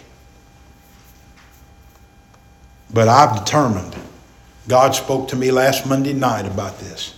But 2.94 3.08
I've 3.08 3.44
determined, 3.44 3.96
God 4.68 4.94
spoke 4.94 5.30
to 5.30 5.36
me 5.36 5.50
last 5.50 5.88
Monday 5.88 6.14
night 6.14 6.46
about 6.46 6.78
this. 6.80 7.16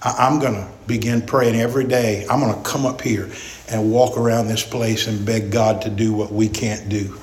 I'm 0.00 0.38
going 0.38 0.54
to 0.54 0.68
begin 0.86 1.22
praying 1.22 1.56
every 1.56 1.84
day. 1.84 2.26
I'm 2.30 2.40
going 2.40 2.54
to 2.54 2.62
come 2.62 2.86
up 2.86 3.00
here 3.00 3.30
and 3.70 3.90
walk 3.90 4.16
around 4.16 4.48
this 4.48 4.62
place 4.62 5.06
and 5.06 5.24
beg 5.24 5.50
God 5.50 5.82
to 5.82 5.90
do 5.90 6.12
what 6.14 6.32
we 6.32 6.48
can't 6.48 6.88
do. 6.88 7.18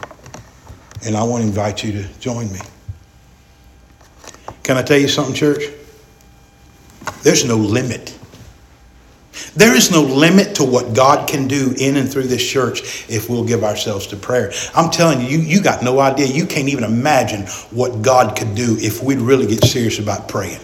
And 1.04 1.16
I 1.16 1.24
want 1.24 1.44
to 1.44 1.48
invite 1.48 1.84
you 1.84 1.92
to 1.94 2.08
join 2.20 2.52
me. 2.52 2.60
Can 4.72 4.78
I 4.78 4.84
tell 4.84 4.98
you 4.98 5.10
something, 5.10 5.36
church? 5.36 5.64
There's 7.24 7.44
no 7.44 7.58
limit. 7.58 8.18
There 9.54 9.76
is 9.76 9.92
no 9.92 10.02
limit 10.02 10.56
to 10.56 10.64
what 10.64 10.96
God 10.96 11.28
can 11.28 11.50
do 11.50 11.76
in 11.78 11.98
and 11.98 12.10
through 12.10 12.28
this 12.28 12.42
church 12.42 13.06
if 13.10 13.30
we'll 13.30 13.44
give 13.44 13.66
ourselves 13.66 14.08
to 14.08 14.16
prayer. 14.16 14.54
I'm 14.74 14.90
telling 14.90 15.20
you, 15.20 15.28
you, 15.28 15.40
you 15.40 15.62
got 15.62 15.84
no 15.84 16.00
idea. 16.00 16.28
You 16.28 16.46
can't 16.46 16.70
even 16.70 16.86
imagine 16.86 17.48
what 17.72 18.02
God 18.02 18.38
could 18.38 18.56
do 18.56 18.78
if 18.80 19.04
we'd 19.04 19.20
really 19.20 19.46
get 19.46 19.66
serious 19.66 20.00
about 20.00 20.30
praying. 20.30 20.62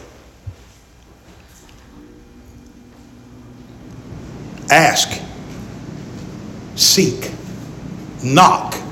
Ask, 4.72 5.22
seek, 6.78 7.30
knock 8.24 8.87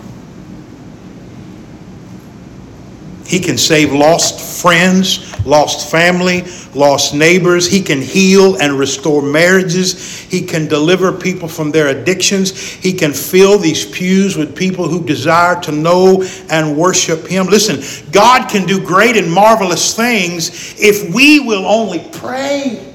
He 3.26 3.39
can 3.39 3.57
save 3.57 3.91
lost 3.91 4.61
friends, 4.61 5.45
lost 5.45 5.89
family, 5.89 6.43
lost 6.76 7.15
neighbors. 7.15 7.67
He 7.67 7.82
can 7.82 7.99
heal 7.99 8.55
and 8.61 8.78
restore 8.78 9.23
marriages. 9.23 10.19
He 10.21 10.41
can 10.41 10.67
deliver 10.67 11.11
people 11.11 11.47
from 11.47 11.71
their 11.71 11.88
addictions. 11.88 12.51
He 12.59 12.93
can 12.93 13.13
fill 13.13 13.57
these 13.57 13.84
pews 13.84 14.38
with 14.38 14.55
people 14.55 14.88
who 14.88 15.03
desire 15.03 15.59
to 15.61 15.71
know 15.71 16.23
and 16.51 16.78
worship 16.78 17.26
Him. 17.26 17.47
Listen, 17.47 17.82
God 18.11 18.47
can 18.47 18.67
do 18.67 18.86
great 18.86 19.17
and 19.17 19.32
marvelous 19.32 19.95
things 19.95 20.76
if 20.80 21.13
we 21.13 21.39
will 21.39 21.65
only 21.65 22.07
pray. 22.13 22.93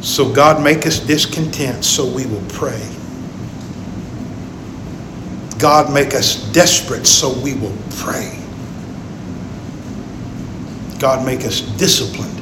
So, 0.00 0.32
God, 0.32 0.62
make 0.62 0.86
us 0.86 0.98
discontent 1.00 1.84
so 1.84 2.04
we 2.04 2.26
will 2.26 2.44
pray. 2.48 3.01
God, 5.62 5.94
make 5.94 6.12
us 6.12 6.42
desperate 6.50 7.06
so 7.06 7.32
we 7.38 7.54
will 7.54 7.76
pray. 7.98 8.36
God, 10.98 11.24
make 11.24 11.44
us 11.44 11.60
disciplined 11.78 12.40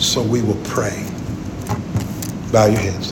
so 0.00 0.22
we 0.22 0.40
will 0.40 0.60
pray. 0.64 1.06
Bow 2.50 2.68
your 2.68 2.80
heads. 2.80 2.94